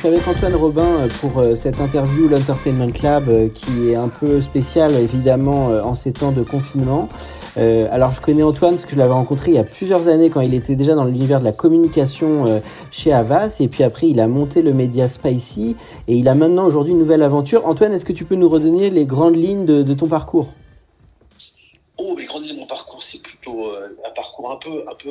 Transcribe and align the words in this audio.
Suis 0.00 0.08
avec 0.08 0.26
Antoine 0.26 0.54
Robin 0.54 1.08
pour 1.20 1.38
euh, 1.38 1.54
cette 1.54 1.78
interview 1.78 2.26
l'Entertainment 2.26 2.90
Club 2.90 3.28
euh, 3.28 3.48
qui 3.48 3.90
est 3.90 3.96
un 3.96 4.08
peu 4.08 4.40
spéciale 4.40 4.92
évidemment 4.94 5.70
euh, 5.70 5.82
en 5.82 5.94
ces 5.94 6.12
temps 6.12 6.32
de 6.32 6.42
confinement. 6.42 7.08
Euh, 7.58 7.86
alors 7.90 8.12
je 8.12 8.20
connais 8.22 8.42
Antoine 8.42 8.76
parce 8.76 8.86
que 8.86 8.92
je 8.92 8.96
l'avais 8.96 9.12
rencontré 9.12 9.50
il 9.50 9.56
y 9.56 9.58
a 9.58 9.64
plusieurs 9.64 10.08
années 10.08 10.30
quand 10.30 10.40
il 10.40 10.54
était 10.54 10.74
déjà 10.74 10.94
dans 10.94 11.04
l'univers 11.04 11.40
de 11.40 11.44
la 11.44 11.52
communication 11.52 12.46
euh, 12.46 12.60
chez 12.90 13.12
Havas 13.12 13.56
et 13.60 13.68
puis 13.68 13.82
après 13.82 14.08
il 14.08 14.20
a 14.20 14.26
monté 14.26 14.62
le 14.62 14.72
média 14.72 15.06
Spicy 15.06 15.76
et 16.08 16.14
il 16.14 16.28
a 16.28 16.34
maintenant 16.34 16.64
aujourd'hui 16.64 16.92
une 16.92 17.00
nouvelle 17.00 17.22
aventure. 17.22 17.66
Antoine, 17.66 17.92
est-ce 17.92 18.06
que 18.06 18.14
tu 18.14 18.24
peux 18.24 18.36
nous 18.36 18.48
redonner 18.48 18.88
les 18.88 19.04
grandes 19.04 19.36
lignes 19.36 19.66
de, 19.66 19.94
ton 19.94 20.06
parcours? 20.06 20.48
Oh, 21.98 22.16
les 22.16 22.24
grandes 22.24 22.44
lignes 22.44 22.54
de 22.54 22.60
mon 22.60 22.66
parcours, 22.66 23.02
c'est 23.02 23.20
plutôt 23.20 23.66
euh, 23.66 23.98
un 24.06 24.10
parcours 24.12 24.50
un 24.50 24.56
peu, 24.56 24.84
un 24.90 24.94
peu 24.94 25.10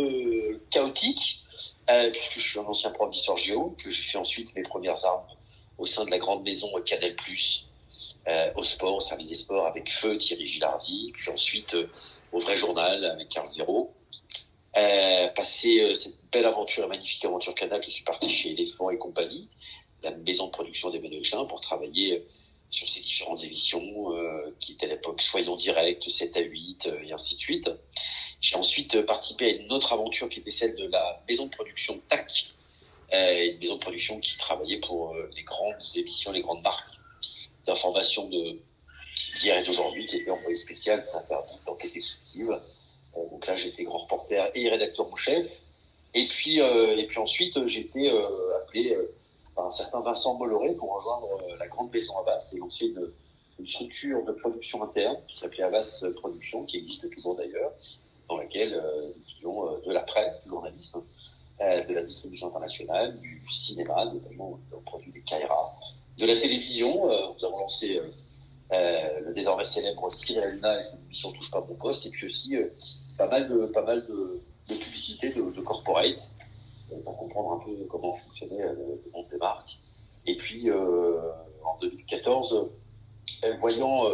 chaotique, 0.71 1.43
euh, 1.89 2.11
puisque 2.11 2.39
je 2.39 2.49
suis 2.49 2.59
un 2.59 2.63
ancien 2.63 2.91
prof 2.91 3.09
d'histoire 3.09 3.37
géo, 3.37 3.75
que 3.83 3.89
j'ai 3.89 4.03
fait 4.03 4.17
ensuite 4.17 4.53
mes 4.55 4.63
premières 4.63 5.03
armes 5.05 5.25
au 5.77 5.85
sein 5.85 6.05
de 6.05 6.11
la 6.11 6.17
grande 6.17 6.43
maison 6.43 6.69
Canal+, 6.85 7.15
euh, 8.27 8.51
au 8.55 8.63
sport, 8.63 8.95
au 8.95 8.99
service 8.99 9.29
des 9.29 9.35
sports, 9.35 9.65
avec 9.65 9.89
Feu, 9.89 10.17
Thierry 10.17 10.45
Gilardi, 10.45 11.11
puis 11.13 11.31
ensuite 11.31 11.73
euh, 11.73 11.89
au 12.31 12.39
vrai 12.39 12.55
journal 12.55 13.03
avec 13.05 13.29
Carl 13.29 13.47
Zéro. 13.47 13.93
Euh, 14.77 15.27
passé 15.29 15.93
cette 15.95 16.15
belle 16.31 16.45
aventure, 16.45 16.87
magnifique 16.87 17.25
aventure 17.25 17.55
Canal, 17.55 17.81
je 17.81 17.89
suis 17.89 18.03
parti 18.03 18.29
chez 18.29 18.51
Elephant 18.51 18.91
et 18.91 18.97
compagnie, 18.97 19.49
la 20.03 20.11
maison 20.11 20.45
de 20.45 20.51
production 20.51 20.91
d'Emmanuel 20.91 21.23
Klein, 21.23 21.45
pour 21.45 21.59
travailler 21.59 22.27
sur 22.69 22.87
ces 22.87 23.01
différentes 23.01 23.43
émissions 23.43 24.13
euh, 24.13 24.55
qui 24.59 24.73
étaient 24.73 24.85
à 24.85 24.89
l'époque 24.89 25.21
Soyons 25.21 25.55
Direct, 25.55 26.07
7 26.07 26.37
à 26.37 26.41
8 26.41 26.87
euh, 26.87 27.03
et 27.03 27.11
ainsi 27.11 27.35
de 27.35 27.39
suite. 27.39 27.69
J'ai 28.41 28.55
ensuite 28.55 28.95
euh, 28.95 29.03
participé 29.03 29.45
à 29.45 29.49
une 29.49 29.71
autre 29.71 29.91
aventure 29.91 30.29
qui 30.29 30.39
était 30.39 30.51
celle 30.51 30.75
de 30.75 30.87
la 30.87 31.21
maison 31.27 31.47
de 31.47 31.51
production 31.51 31.99
TAC, 32.09 32.45
euh, 33.13 33.51
une 33.51 33.57
maison 33.57 33.75
de 33.75 33.81
production 33.81 34.19
qui 34.19 34.37
travaillait 34.37 34.79
pour 34.79 35.15
les 35.35 35.43
grandes 35.43 35.75
émissions, 35.95 36.31
les 36.31 36.41
grandes 36.41 36.61
marques 36.61 36.93
d'information 37.65 38.29
de 38.29 38.59
d'hier 39.35 39.57
et 39.57 39.65
d'aujourd'hui, 39.65 40.05
qui 40.05 40.17
était 40.17 40.31
envoyé 40.31 40.55
spécial, 40.55 41.05
interdit 41.13 41.59
d'enquête 41.65 41.93
exclusive. 41.93 42.57
Donc 43.13 43.45
là, 43.47 43.55
j'étais 43.57 43.83
grand 43.83 43.97
reporter 43.97 44.49
et 44.55 44.69
rédacteur 44.69 45.11
en 45.11 45.15
chef. 45.17 45.45
Et 46.13 46.25
puis, 46.27 46.59
et 46.59 47.05
puis 47.07 47.17
ensuite, 47.17 47.57
euh, 47.57 48.57
appelé 48.61 48.95
un 49.65 49.71
certain 49.71 50.01
Vincent 50.01 50.35
Bolloré 50.35 50.73
pour 50.75 50.95
rejoindre 50.95 51.27
euh, 51.43 51.57
la 51.57 51.67
grande 51.67 51.91
maison 51.91 52.17
Havas 52.19 52.51
et 52.53 52.59
lancer 52.59 52.87
une, 52.87 53.11
structure 53.67 54.23
de 54.23 54.31
production 54.31 54.81
interne 54.83 55.17
qui 55.27 55.37
s'appelait 55.37 55.63
Havas 55.63 56.05
Production, 56.21 56.63
qui 56.63 56.77
existe 56.77 57.09
toujours 57.09 57.35
d'ailleurs, 57.35 57.73
dans 58.29 58.37
laquelle 58.37 58.73
euh, 58.73 59.09
nous 59.17 59.23
faisions 59.25 59.67
euh, 59.67 59.81
de 59.85 59.91
la 59.91 59.99
presse, 59.99 60.43
du 60.43 60.49
journalisme, 60.49 61.03
euh, 61.61 61.83
de 61.83 61.93
la 61.93 62.03
distribution 62.03 62.47
internationale, 62.47 63.19
du 63.19 63.43
cinéma, 63.51 64.05
notamment 64.05 64.59
on 64.71 64.79
produit 64.79 65.11
des 65.11 65.21
Kaira, 65.23 65.77
de 66.17 66.25
la 66.25 66.39
télévision. 66.39 67.11
euh, 67.11 67.33
nous 67.37 67.45
avons 67.45 67.59
lancé 67.59 67.97
euh, 67.97 68.11
euh, 68.71 69.19
le 69.25 69.33
désormais 69.33 69.63
célèbre 69.63 70.09
Cyril 70.11 70.43
Hanouna 70.43 70.79
et 70.79 70.81
son 70.83 70.97
émission 71.03 71.31
Touche 71.31 71.51
pas 71.51 71.59
mon 71.67 71.75
poste, 71.75 72.05
et 72.05 72.09
puis 72.11 72.27
aussi 72.27 72.55
euh, 72.55 72.69
pas 73.17 73.27
mal 73.27 73.49
de 73.49 73.65
pas 73.65 73.83
mal 73.83 74.05
de, 74.07 74.41
corporate 75.61 76.05
euh, 76.05 76.38
pour 77.03 77.17
comprendre 77.17 77.53
un 77.53 77.59
peu 77.59 77.85
comment 77.89 78.15
fonctionnait 78.15 78.61
euh, 78.61 78.73
le 78.73 79.11
monde 79.11 79.27
des 79.31 79.37
marques. 79.37 79.77
Et 80.25 80.35
puis 80.37 80.69
euh, 80.69 81.19
en 81.63 81.77
2014, 81.79 82.69
euh, 83.43 83.55
voyant 83.57 84.05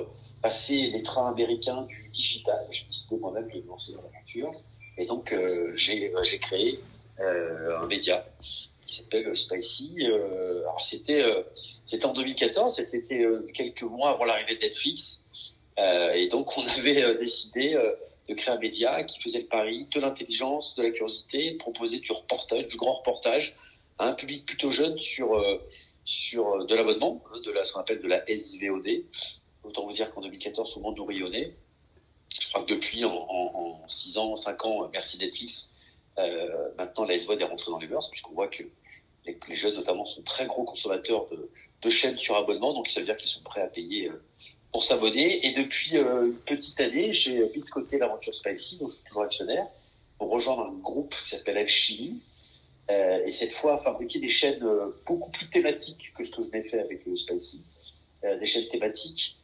passer 0.42 0.90
les 0.92 1.04
trains 1.04 1.30
américains 1.30 1.84
du 1.84 2.10
digital, 2.14 2.66
j'ai 2.72 2.86
décidé 2.86 3.18
moi-même 3.18 3.50
de 3.50 3.62
me 3.62 3.68
lancer 3.68 3.94
dans 3.94 4.02
l'aventure, 4.02 4.52
et 4.98 5.06
donc 5.06 5.36
j'ai 5.76 6.14
j'ai 6.24 6.40
créé 6.40 6.80
un 7.18 7.86
média 7.88 8.26
qui 8.86 8.98
s'appelle 8.98 9.36
Spicy. 9.36 9.96
Euh, 10.02 10.62
alors 10.62 10.82
c'était 10.82 11.24
euh, 11.24 11.44
c'était 11.86 12.06
en 12.06 12.14
2014, 12.14 12.76
c'était 12.76 13.26
quelques 13.54 13.84
mois 13.84 14.12
avant 14.12 14.26
l'arrivée 14.26 14.56
de 14.56 14.62
Netflix, 14.62 15.24
et 15.78 16.28
donc 16.30 16.58
on 16.58 16.66
avait 16.78 17.16
décidé 17.18 17.78
de 18.28 18.34
créer 18.34 18.54
un 18.54 18.60
média 18.60 19.04
qui 19.04 19.22
faisait 19.22 19.42
le 19.42 19.48
pari 19.48 19.88
de 19.92 20.00
l'intelligence, 20.00 20.76
de 20.76 20.84
la 20.84 20.92
curiosité, 20.92 21.52
de 21.52 21.58
proposer 21.58 22.00
du 22.00 22.12
reportage, 22.12 22.68
du 22.68 22.78
grand 22.78 22.96
reportage 22.96 23.56
à 23.98 24.08
un 24.08 24.14
public 24.14 24.46
plutôt 24.46 24.72
jeune 24.72 24.98
sur 25.00 25.36
euh, 25.36 25.58
sur 26.04 26.48
euh, 26.48 26.66
de 26.66 26.76
l'abonnement, 26.76 27.24
hein, 27.32 27.40
de 27.44 27.52
la 27.52 27.64
ce 27.64 27.74
qu'on 27.74 27.82
appelle 27.82 28.02
de 28.02 28.08
la 28.08 28.26
SVOD. 28.26 29.06
Autant 29.64 29.86
vous 29.86 29.94
dire 29.94 30.14
qu'en 30.14 30.22
2014 30.22 30.74
tout 30.74 30.80
le 30.80 30.84
monde 30.84 30.98
nous 30.98 31.06
rayonnait. 31.06 31.56
Je 32.40 32.50
crois 32.50 32.64
que 32.64 32.74
depuis 32.74 33.06
en, 33.06 33.12
en, 33.12 33.82
en 33.84 33.88
6 33.88 34.18
ans, 34.18 34.36
5 34.36 34.66
ans, 34.66 34.90
merci 34.92 35.18
Netflix, 35.18 35.70
euh, 36.18 36.70
maintenant 36.78 37.06
la 37.06 37.18
SVOD 37.18 37.42
est 37.42 37.46
rentrée 37.46 37.72
dans 37.72 37.80
les 37.80 37.88
mœurs 37.88 38.10
puisqu'on 38.10 38.34
voit 38.34 38.48
que 38.48 38.64
les, 39.26 39.56
jeunes 39.56 39.76
notamment 39.76 40.06
sont 40.06 40.22
très 40.22 40.46
gros 40.46 40.64
consommateurs 40.64 41.28
de, 41.30 41.50
de 41.82 41.90
chaînes 41.90 42.18
sur 42.18 42.36
abonnement, 42.36 42.74
donc 42.74 42.90
ça 42.90 43.00
veut 43.00 43.06
dire 43.06 43.18
qu'ils 43.18 43.30
sont 43.30 43.42
prêts 43.44 43.62
à 43.62 43.68
payer 43.68 44.10
euh, 44.10 44.24
pour 44.76 44.84
s'abonner. 44.84 45.48
Et 45.48 45.54
depuis 45.54 45.96
euh, 45.96 46.26
une 46.26 46.36
petite 46.36 46.78
année, 46.82 47.14
j'ai 47.14 47.48
vite 47.48 47.70
coté 47.70 47.98
l'aventure 47.98 48.36
Spicy, 48.36 48.78
donc 48.78 48.90
je 48.90 48.96
suis 48.96 49.06
toujours 49.06 49.22
actionnaire, 49.22 49.66
pour 50.18 50.30
rejoindre 50.30 50.64
un 50.64 50.74
groupe 50.82 51.16
qui 51.24 51.30
s'appelle 51.30 51.58
Alchimie, 51.58 52.20
euh, 52.92 53.26
et 53.26 53.32
cette 53.32 53.54
fois 53.54 53.82
fabriquer 53.86 54.20
des 54.20 54.30
chaînes 54.30 54.62
euh, 54.64 54.88
beaucoup 55.06 55.32
plus 55.32 55.50
thématiques 55.50 56.12
que 56.18 56.26
ce 56.26 56.32
que 56.32 56.44
je 56.44 56.50
n'ai 56.50 56.64
fait 56.64 56.80
avec 56.80 57.08
euh, 57.08 57.16
Spicy, 57.16 57.64
des 58.22 58.46
chaînes 58.46 58.68
thématiques. 58.68 59.38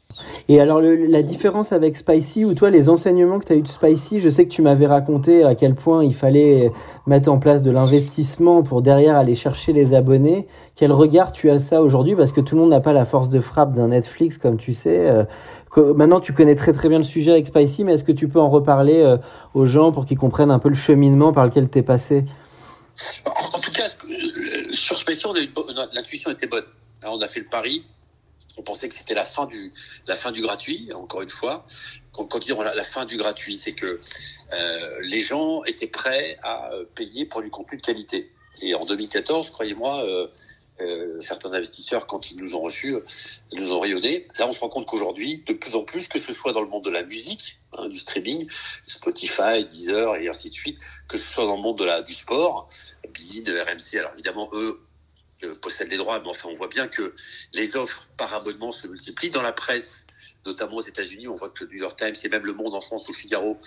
Et 0.50 0.60
alors 0.60 0.82
la 0.82 1.24
différence 1.24 1.72
avec 1.72 1.98
Spicy 1.98 2.46
ou 2.46 2.54
toi 2.54 2.70
les 2.70 2.90
enseignements 2.90 3.40
que 3.40 3.46
tu 3.46 3.54
as 3.54 3.56
eu 3.56 3.62
de 3.62 3.68
Spicy, 3.68 4.20
je 4.20 4.30
sais 4.30 4.46
que 4.46 4.52
tu 4.52 4.62
m'avais 4.62 4.88
raconté 4.88 5.44
à 5.44 5.56
quel 5.56 5.76
point 5.76 6.04
il 6.04 6.14
fallait 6.14 6.72
mettre 7.08 7.32
en 7.32 7.40
place 7.40 7.62
de 7.62 7.72
l'investissement 7.72 8.64
pour 8.64 8.82
derrière 8.82 9.16
aller 9.16 9.36
chercher 9.36 9.74
les 9.74 9.94
abonnés. 9.94 10.48
Quel 10.76 10.92
regard 10.92 11.32
tu 11.32 11.50
as 11.50 11.60
ça 11.60 11.82
aujourd'hui? 11.82 12.16
Parce 12.16 12.32
que 12.32 12.42
tout 12.42 12.56
le 12.56 12.62
monde 12.62 12.72
n'a 12.72 12.80
pas 12.80 12.94
la 12.94 13.06
force 13.06 13.30
de 13.30 13.40
frappe 13.40 13.74
d'un 13.74 13.90
Netflix 13.90 14.38
comme 14.38 14.58
tu 14.58 14.74
sais. 14.74 15.10
Euh, 15.10 15.24
Maintenant, 15.78 16.20
tu 16.20 16.34
connais 16.34 16.56
très 16.56 16.74
très 16.74 16.90
bien 16.90 16.98
le 16.98 17.06
sujet 17.06 17.32
avec 17.32 17.48
Spicy, 17.48 17.86
mais 17.86 17.94
est-ce 17.94 18.04
que 18.04 18.12
tu 18.12 18.28
peux 18.28 18.42
en 18.42 18.50
reparler 18.50 19.02
euh, 19.02 19.18
aux 19.54 19.66
gens 19.66 19.94
pour 19.94 20.06
qu'ils 20.06 20.18
comprennent 20.18 20.52
un 20.52 20.60
peu 20.60 20.68
le 20.68 20.76
cheminement 20.76 21.32
par 21.32 21.46
lequel 21.46 21.70
tu 21.70 21.80
es 21.80 21.84
passé? 21.84 22.26
En, 23.26 23.60
tout 23.60 23.72
cas, 23.72 23.86
sur 24.72 24.98
Spicy, 24.98 25.26
l'intuition 25.94 26.30
était 26.30 26.48
bonne. 26.48 26.66
On 27.04 27.22
a 27.22 27.28
fait 27.28 27.40
le 27.40 27.46
pari. 27.46 27.86
On 28.58 28.64
pensait 28.64 28.90
que 28.90 28.96
c'était 28.96 29.14
la 29.14 29.26
fin 29.26 29.46
du 29.46 29.72
la 30.08 30.16
fin 30.16 30.32
du 30.32 30.42
gratuit. 30.42 30.92
Encore 30.94 31.22
une 31.22 31.30
fois, 31.30 31.66
quand, 32.12 32.26
quand 32.26 32.40
dit 32.40 32.50
la, 32.50 32.76
la 32.76 32.84
fin 32.84 33.06
du 33.06 33.18
gratuit, 33.18 33.56
c'est 33.56 33.74
que 33.74 34.00
euh, 34.54 35.00
les 35.02 35.20
gens 35.20 35.64
étaient 35.64 35.88
prêts 35.88 36.38
à 36.44 36.72
euh, 36.74 36.86
payer 36.96 37.26
pour 37.26 37.42
du 37.42 37.50
contenu 37.50 37.78
de 37.78 37.84
qualité. 37.84 38.32
Et 38.62 38.76
en 38.76 38.86
2014, 38.86 39.50
croyez-moi, 39.52 40.04
euh, 40.04 40.28
euh, 40.82 41.20
certains 41.20 41.54
investisseurs, 41.54 42.08
quand 42.08 42.32
ils 42.32 42.38
nous 42.38 42.56
ont 42.56 42.62
reçus, 42.62 42.96
euh, 42.96 43.04
nous 43.54 43.72
ont 43.72 43.80
rayonné. 43.80 44.28
Là, 44.38 44.48
on 44.48 44.52
se 44.52 44.60
rend 44.60 44.70
compte 44.70 44.88
qu'aujourd'hui, 44.88 45.44
de 45.46 45.54
plus 45.54 45.76
en 45.76 45.84
plus, 45.84 46.08
que 46.08 46.20
ce 46.20 46.34
soit 46.34 46.54
dans 46.54 46.62
le 46.62 46.68
monde 46.68 46.84
de 46.84 46.90
la 46.90 47.04
musique, 47.04 47.60
hein, 47.74 47.88
du 47.88 48.00
streaming, 48.00 48.50
Spotify, 48.86 49.64
Deezer 49.64 50.16
et 50.16 50.28
ainsi 50.28 50.50
de 50.50 50.56
suite, 50.56 50.80
que 51.08 51.18
ce 51.18 51.26
soit 51.26 51.46
dans 51.46 51.56
le 51.56 51.62
monde 51.62 51.78
de 51.78 51.86
la 51.86 52.02
du 52.02 52.14
sport, 52.14 52.68
BIN, 53.14 53.44
RMC, 53.46 53.98
alors 53.98 54.12
évidemment, 54.14 54.50
eux 54.54 54.82
possèdent 55.48 55.90
les 55.90 55.98
droits, 55.98 56.20
mais 56.20 56.30
enfin, 56.30 56.50
on 56.50 56.56
voit 56.56 56.68
bien 56.68 56.88
que 56.88 57.14
les 57.54 57.76
offres 57.76 58.08
par 58.18 58.34
abonnement 58.34 58.72
se 58.72 58.88
multiplient. 58.88 59.30
Dans 59.30 59.42
la 59.42 59.54
presse, 59.54 60.06
notamment 60.46 60.78
aux 60.78 60.82
États-Unis, 60.82 61.28
on 61.28 61.36
voit 61.36 61.50
que 61.50 61.64
le 61.64 61.72
New 61.72 61.78
York 61.78 61.98
Times 61.98 62.16
et 62.24 62.30
même 62.30 62.46
Le 62.46 62.54
Monde 62.54 62.74
en 62.74 62.82
France 62.82 63.08
ou 63.08 63.12
le 63.12 63.18
Figaro 63.18 63.60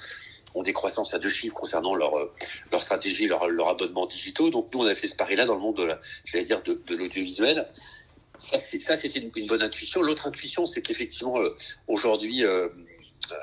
ont 0.55 0.63
des 0.63 0.73
croissances 0.73 1.15
à 1.15 1.19
deux 1.19 1.29
chiffres 1.29 1.55
concernant 1.55 1.95
leur, 1.95 2.17
euh, 2.17 2.33
leur 2.71 2.81
stratégie, 2.81 3.27
leur, 3.27 3.49
leur 3.49 3.69
abonnement 3.69 4.07
digitaux. 4.07 4.51
Donc 4.51 4.73
nous, 4.73 4.81
on 4.81 4.87
a 4.87 4.95
fait 4.95 5.09
ce 5.09 5.17
pari-là 5.17 5.47
dans 5.47 5.55
le 5.55 5.61
monde 5.61 5.77
de 5.77 6.97
l'audiovisuel. 6.97 7.69
Ça, 8.39 8.97
c'était 8.97 9.19
une, 9.19 9.31
une 9.37 9.47
bonne 9.47 9.63
intuition. 9.63 10.03
L'autre 10.03 10.27
intuition, 10.27 10.67
c'est 10.67 10.83
qu'effectivement, 10.83 11.41
euh, 11.41 11.55
aujourd'hui, 11.89 12.45
euh, 12.45 12.69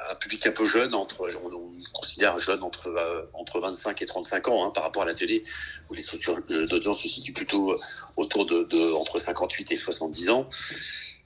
un 0.09 0.15
public 0.15 0.45
un 0.47 0.51
peu 0.51 0.65
jeune, 0.65 0.93
entre, 0.93 1.29
on, 1.43 1.77
considère 1.93 2.37
jeune 2.37 2.63
entre, 2.63 2.87
euh, 2.87 3.23
entre 3.33 3.59
25 3.59 4.01
et 4.01 4.05
35 4.05 4.47
ans 4.47 4.65
hein, 4.65 4.71
par 4.71 4.83
rapport 4.83 5.03
à 5.03 5.05
la 5.05 5.13
télé, 5.13 5.43
où 5.89 5.93
les 5.93 6.03
structures 6.03 6.41
d'audience 6.47 7.01
se 7.01 7.07
situent 7.07 7.33
plutôt 7.33 7.77
autour 8.17 8.45
de, 8.45 8.63
de, 8.63 8.93
entre 8.93 9.17
58 9.17 9.71
et 9.71 9.75
70 9.75 10.29
ans. 10.29 10.49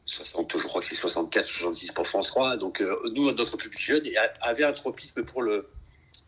60, 0.08 0.58
je 0.58 0.68
crois 0.68 0.82
que 0.82 0.88
c'est 0.88 0.96
64, 0.96 1.46
66 1.46 1.92
pour 1.92 2.08
France 2.08 2.28
3. 2.28 2.58
Donc 2.58 2.84
nous, 3.12 3.32
notre 3.32 3.58
public 3.58 3.80
jeune 3.80 4.04
avait 4.42 4.64
un 4.64 4.74
tropisme 4.74 5.24
pour 5.24 5.42
le, 5.42 5.68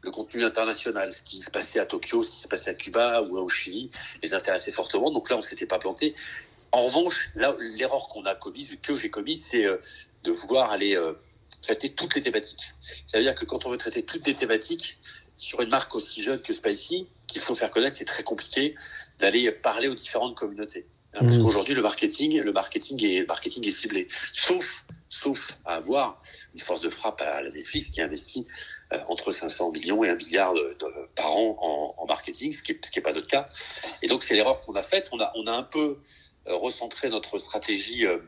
le 0.01 0.11
contenu 0.11 0.43
international, 0.43 1.13
ce 1.13 1.21
qui 1.21 1.39
se 1.39 1.49
passait 1.49 1.79
à 1.79 1.85
Tokyo, 1.85 2.23
ce 2.23 2.31
qui 2.31 2.39
se 2.39 2.47
passait 2.47 2.69
à 2.69 2.73
Cuba 2.73 3.21
ou 3.21 3.37
au 3.37 3.49
Chili, 3.49 3.89
les 4.23 4.33
intéressait 4.33 4.71
fortement. 4.71 5.11
Donc 5.11 5.29
là, 5.29 5.37
on 5.37 5.41
s'était 5.41 5.65
pas 5.65 5.79
planté. 5.79 6.15
En 6.71 6.85
revanche, 6.85 7.29
là, 7.35 7.55
l'erreur 7.59 8.07
qu'on 8.09 8.25
a 8.25 8.35
commise, 8.35 8.75
que 8.81 8.95
j'ai 8.95 9.09
commise, 9.09 9.45
c'est 9.49 9.65
euh, 9.65 9.77
de 10.23 10.31
vouloir 10.31 10.71
aller 10.71 10.95
euh, 10.95 11.13
traiter 11.61 11.93
toutes 11.93 12.15
les 12.15 12.21
thématiques. 12.21 12.73
Ça 13.07 13.17
veut 13.17 13.23
dire 13.23 13.35
que 13.35 13.45
quand 13.45 13.65
on 13.65 13.71
veut 13.71 13.77
traiter 13.77 14.03
toutes 14.03 14.25
les 14.27 14.35
thématiques 14.35 14.99
sur 15.37 15.61
une 15.61 15.69
marque 15.69 15.93
aussi 15.95 16.21
jeune 16.21 16.41
que 16.41 16.53
Spicy, 16.53 17.07
qu'il 17.27 17.41
faut 17.41 17.55
faire 17.55 17.71
connaître, 17.71 17.97
c'est 17.97 18.05
très 18.05 18.23
compliqué 18.23 18.75
d'aller 19.19 19.51
parler 19.51 19.87
aux 19.87 19.95
différentes 19.95 20.35
communautés. 20.35 20.87
Hein, 21.13 21.19
parce 21.21 21.37
mmh. 21.37 21.43
qu'aujourd'hui, 21.43 21.73
le 21.73 21.81
marketing, 21.81 22.39
le 22.39 22.51
marketing 22.51 23.03
est, 23.03 23.19
le 23.19 23.25
marketing 23.25 23.65
est 23.65 23.71
ciblé. 23.71 24.07
Sauf 24.33 24.85
sauf 25.09 25.57
à 25.65 25.75
avoir 25.75 26.21
une 26.53 26.59
force 26.59 26.81
de 26.81 26.89
frappe 26.89 27.21
à 27.21 27.41
la 27.41 27.49
Netflix 27.49 27.89
qui 27.89 28.01
investit 28.01 28.45
euh, 28.93 28.99
entre 29.07 29.31
500 29.31 29.71
millions 29.71 30.03
et 30.03 30.09
1 30.09 30.15
milliard 30.15 30.53
de, 30.53 30.77
par 31.15 31.35
an 31.35 31.57
en, 31.59 31.95
en, 31.97 32.05
marketing, 32.05 32.51
ce 32.53 32.61
qui 32.61 32.73
n'est 32.73 33.01
pas 33.01 33.13
notre 33.13 33.27
cas. 33.27 33.49
Et 34.01 34.07
donc 34.07 34.23
c'est 34.23 34.35
l'erreur 34.35 34.61
qu'on 34.61 34.75
a 34.75 34.83
faite. 34.83 35.09
On 35.11 35.19
a, 35.19 35.31
on 35.35 35.47
a 35.47 35.51
un 35.51 35.63
peu 35.63 35.99
euh, 36.47 36.55
recentré 36.55 37.09
notre 37.09 37.37
stratégie 37.37 38.05
euh, 38.05 38.19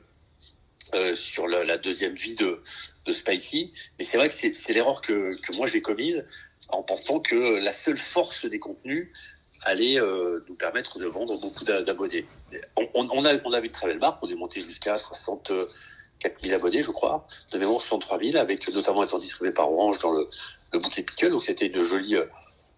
euh 0.94 1.15
sur 1.15 1.47
la, 1.47 1.63
la, 1.63 1.77
deuxième 1.77 2.13
vie 2.13 2.36
de, 2.36 2.62
de 3.06 3.12
Spicy, 3.12 3.71
mais 3.97 4.06
c'est 4.06 4.18
vrai 4.18 4.30
que 4.30 4.36
c'est 4.36 4.74
l'erreur 4.74 5.01
que, 5.01 5.39
que 5.41 5.53
moi 5.53 5.68
j'ai 5.68 5.81
commise 5.81 6.25
en 6.69 6.83
pensant 6.83 7.19
que 7.19 7.59
la 7.59 7.74
seule 7.74 7.97
force 7.97 8.45
des 8.45 8.59
contenus 8.59 9.09
allait 9.63 10.00
euh, 10.00 10.39
nous 10.47 10.56
permettre 10.56 11.00
de 11.00 11.06
vendre 11.06 11.39
beaucoup 11.39 11.63
d'abonnés. 11.63 12.25
On, 12.77 12.88
on, 12.94 13.25
a, 13.25 13.36
on 13.44 13.51
avait 13.51 13.68
une 13.68 13.74
très 13.74 13.88
belle 13.88 14.00
marque, 14.00 14.24
on 14.24 14.30
est 14.30 14.36
monté 14.36 14.62
jusqu'à 14.62 14.97
60 14.97 15.51
4000 16.19 16.53
abonnés, 16.53 16.81
je 16.81 16.91
crois, 16.91 17.25
de 17.51 17.57
mémoire 17.57 17.81
63 17.81 18.19
000, 18.21 18.38
avec 18.38 18.68
notamment 18.74 19.03
étant 19.03 19.18
distribué 19.18 19.51
par 19.51 19.71
Orange 19.71 20.00
dans 20.00 20.12
le, 20.12 20.30
le 20.74 20.80
bouquet 20.80 21.03
Pickle, 21.03 21.31
donc 21.31 21.44
c'était 21.44 21.68
une 21.68 21.81
jolie, 21.81 22.15
euh, 22.15 22.25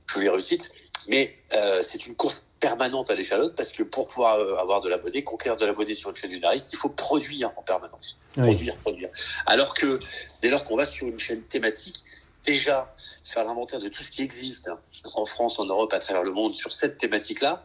jolie 0.07 0.29
réussite. 0.29 0.71
Mais 1.07 1.37
euh, 1.53 1.81
c'est 1.81 2.05
une 2.05 2.15
course 2.15 2.43
permanente 2.59 3.09
à 3.09 3.15
l'échalote 3.15 3.55
parce 3.55 3.71
que 3.71 3.83
pour 3.83 4.07
pouvoir 4.07 4.37
euh, 4.37 4.55
avoir 4.57 4.81
de 4.81 4.89
l'abonné, 4.89 5.23
conquérir 5.23 5.57
de 5.57 5.65
l'abonné 5.65 5.95
sur 5.95 6.09
une 6.09 6.15
chaîne 6.15 6.31
généraliste, 6.31 6.71
il 6.73 6.77
faut 6.77 6.89
produire 6.89 7.51
en 7.57 7.63
permanence. 7.63 8.17
Produire, 8.33 8.75
produire. 8.77 9.09
Alors 9.45 9.73
que 9.73 9.99
dès 10.41 10.49
lors 10.49 10.63
qu'on 10.63 10.77
va 10.77 10.85
sur 10.85 11.07
une 11.07 11.19
chaîne 11.19 11.41
thématique, 11.43 12.03
déjà 12.45 12.93
faire 13.23 13.43
l'inventaire 13.45 13.79
de 13.79 13.89
tout 13.89 14.03
ce 14.03 14.11
qui 14.11 14.21
existe 14.21 14.69
en 15.03 15.25
France, 15.25 15.59
en 15.59 15.65
Europe, 15.65 15.93
à 15.93 15.99
travers 15.99 16.23
le 16.23 16.31
monde 16.31 16.53
sur 16.53 16.71
cette 16.71 16.97
thématique-là, 16.97 17.63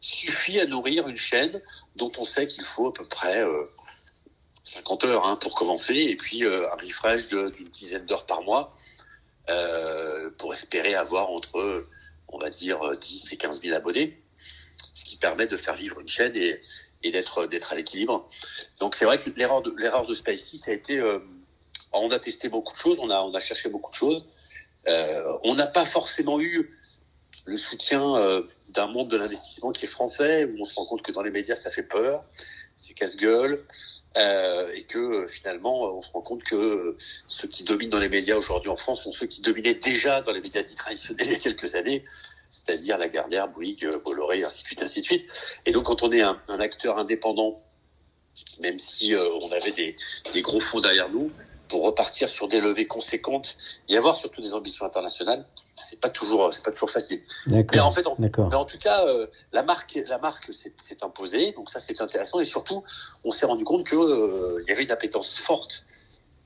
suffit 0.00 0.60
à 0.60 0.66
nourrir 0.66 1.08
une 1.08 1.16
chaîne 1.16 1.60
dont 1.96 2.12
on 2.18 2.24
sait 2.24 2.46
qu'il 2.46 2.64
faut 2.64 2.88
à 2.88 2.92
peu 2.92 3.04
près 3.04 3.44
50 4.66 5.04
heures 5.04 5.26
hein, 5.26 5.36
pour 5.36 5.54
commencer, 5.54 5.94
et 5.94 6.16
puis 6.16 6.44
euh, 6.44 6.66
un 6.72 6.76
refresh 6.76 7.28
d'une 7.28 7.68
dizaine 7.72 8.04
d'heures 8.04 8.26
par 8.26 8.42
mois 8.42 8.74
euh, 9.48 10.28
pour 10.38 10.52
espérer 10.54 10.94
avoir 10.96 11.30
entre, 11.30 11.86
on 12.28 12.38
va 12.38 12.50
dire, 12.50 12.96
10 12.96 13.32
et 13.32 13.36
15 13.36 13.62
000 13.62 13.74
abonnés, 13.74 14.22
ce 14.94 15.04
qui 15.04 15.16
permet 15.16 15.46
de 15.46 15.56
faire 15.56 15.74
vivre 15.74 16.00
une 16.00 16.08
chaîne 16.08 16.36
et, 16.36 16.60
et 17.02 17.10
d'être 17.10 17.46
d'être 17.46 17.72
à 17.72 17.76
l'équilibre. 17.76 18.26
Donc 18.80 18.94
c'est 18.94 19.04
vrai 19.04 19.18
que 19.18 19.30
l'erreur 19.30 19.62
de 19.62 19.74
l'erreur 19.76 20.06
de 20.06 20.14
ça 20.14 20.22
a 20.26 20.72
été, 20.72 20.98
euh, 20.98 21.20
on 21.92 22.10
a 22.10 22.18
testé 22.18 22.48
beaucoup 22.48 22.74
de 22.74 22.78
choses, 22.78 22.98
on 23.00 23.10
a 23.10 23.20
on 23.22 23.34
a 23.34 23.40
cherché 23.40 23.68
beaucoup 23.68 23.90
de 23.90 23.96
choses. 23.96 24.26
Euh, 24.88 25.36
on 25.42 25.54
n'a 25.54 25.66
pas 25.66 25.84
forcément 25.84 26.40
eu 26.40 26.70
le 27.44 27.58
soutien 27.58 28.16
euh, 28.16 28.42
d'un 28.68 28.86
monde 28.86 29.08
de 29.08 29.16
l'investissement 29.16 29.72
qui 29.72 29.84
est 29.84 29.88
français, 29.88 30.44
où 30.44 30.56
on 30.60 30.64
se 30.64 30.74
rend 30.74 30.86
compte 30.86 31.02
que 31.02 31.12
dans 31.12 31.22
les 31.22 31.30
médias 31.30 31.54
ça 31.54 31.70
fait 31.70 31.82
peur, 31.82 32.24
c'est 32.86 32.94
casse-gueule. 32.94 33.64
Euh, 34.16 34.72
et 34.72 34.84
que 34.84 34.98
euh, 34.98 35.26
finalement 35.26 35.94
on 35.94 36.00
se 36.00 36.10
rend 36.10 36.22
compte 36.22 36.42
que 36.42 36.56
euh, 36.56 36.96
ceux 37.28 37.48
qui 37.48 37.64
dominent 37.64 37.90
dans 37.90 37.98
les 37.98 38.08
médias 38.08 38.36
aujourd'hui 38.36 38.70
en 38.70 38.76
France 38.76 39.02
sont 39.02 39.12
ceux 39.12 39.26
qui 39.26 39.42
dominaient 39.42 39.74
déjà 39.74 40.22
dans 40.22 40.32
les 40.32 40.40
médias 40.40 40.62
dits 40.62 40.74
traditionnels 40.74 41.26
il 41.26 41.32
y 41.32 41.34
a 41.34 41.38
quelques 41.38 41.74
années, 41.74 42.02
c'est-à-dire 42.50 42.96
Lagardère, 42.96 43.48
Bouygues, 43.48 43.90
Bolloré, 44.02 44.42
ainsi 44.42 44.62
de 44.62 44.66
suite, 44.68 44.82
ainsi 44.82 45.00
de 45.00 45.04
suite. 45.04 45.60
Et 45.66 45.72
donc 45.72 45.84
quand 45.84 46.02
on 46.02 46.10
est 46.12 46.22
un, 46.22 46.40
un 46.48 46.60
acteur 46.60 46.96
indépendant, 46.96 47.62
même 48.58 48.78
si 48.78 49.14
on 49.14 49.52
avait 49.52 49.72
des, 49.72 49.96
des 50.32 50.40
gros 50.40 50.60
fonds 50.60 50.80
derrière 50.80 51.10
nous, 51.10 51.30
pour 51.68 51.82
repartir 51.82 52.30
sur 52.30 52.48
des 52.48 52.60
levées 52.60 52.86
conséquentes 52.86 53.56
et 53.88 53.96
avoir 53.96 54.16
surtout 54.16 54.40
des 54.40 54.54
ambitions 54.54 54.86
internationales, 54.86 55.44
c'est 55.76 56.00
pas 56.00 56.10
toujours 56.10 56.52
c'est 56.52 56.62
pas 56.62 56.72
toujours 56.72 56.90
facile. 56.90 57.20
Mais 57.46 57.80
en 57.80 57.90
fait, 57.90 58.04
mais 58.18 58.56
en 58.56 58.64
tout 58.64 58.78
cas, 58.78 59.06
euh, 59.06 59.26
la 59.52 59.62
marque 59.62 59.98
la 60.06 60.18
marque 60.18 60.50
s'est 60.52 61.02
imposée, 61.02 61.52
donc 61.52 61.70
ça 61.70 61.80
c'est 61.80 62.00
intéressant 62.00 62.40
et 62.40 62.44
surtout 62.44 62.82
on 63.24 63.30
s'est 63.30 63.46
rendu 63.46 63.64
compte 63.64 63.84
que 63.84 63.96
euh, 63.96 64.62
il 64.62 64.68
y 64.68 64.72
avait 64.72 64.84
une 64.84 64.90
appétence 64.90 65.38
forte 65.38 65.84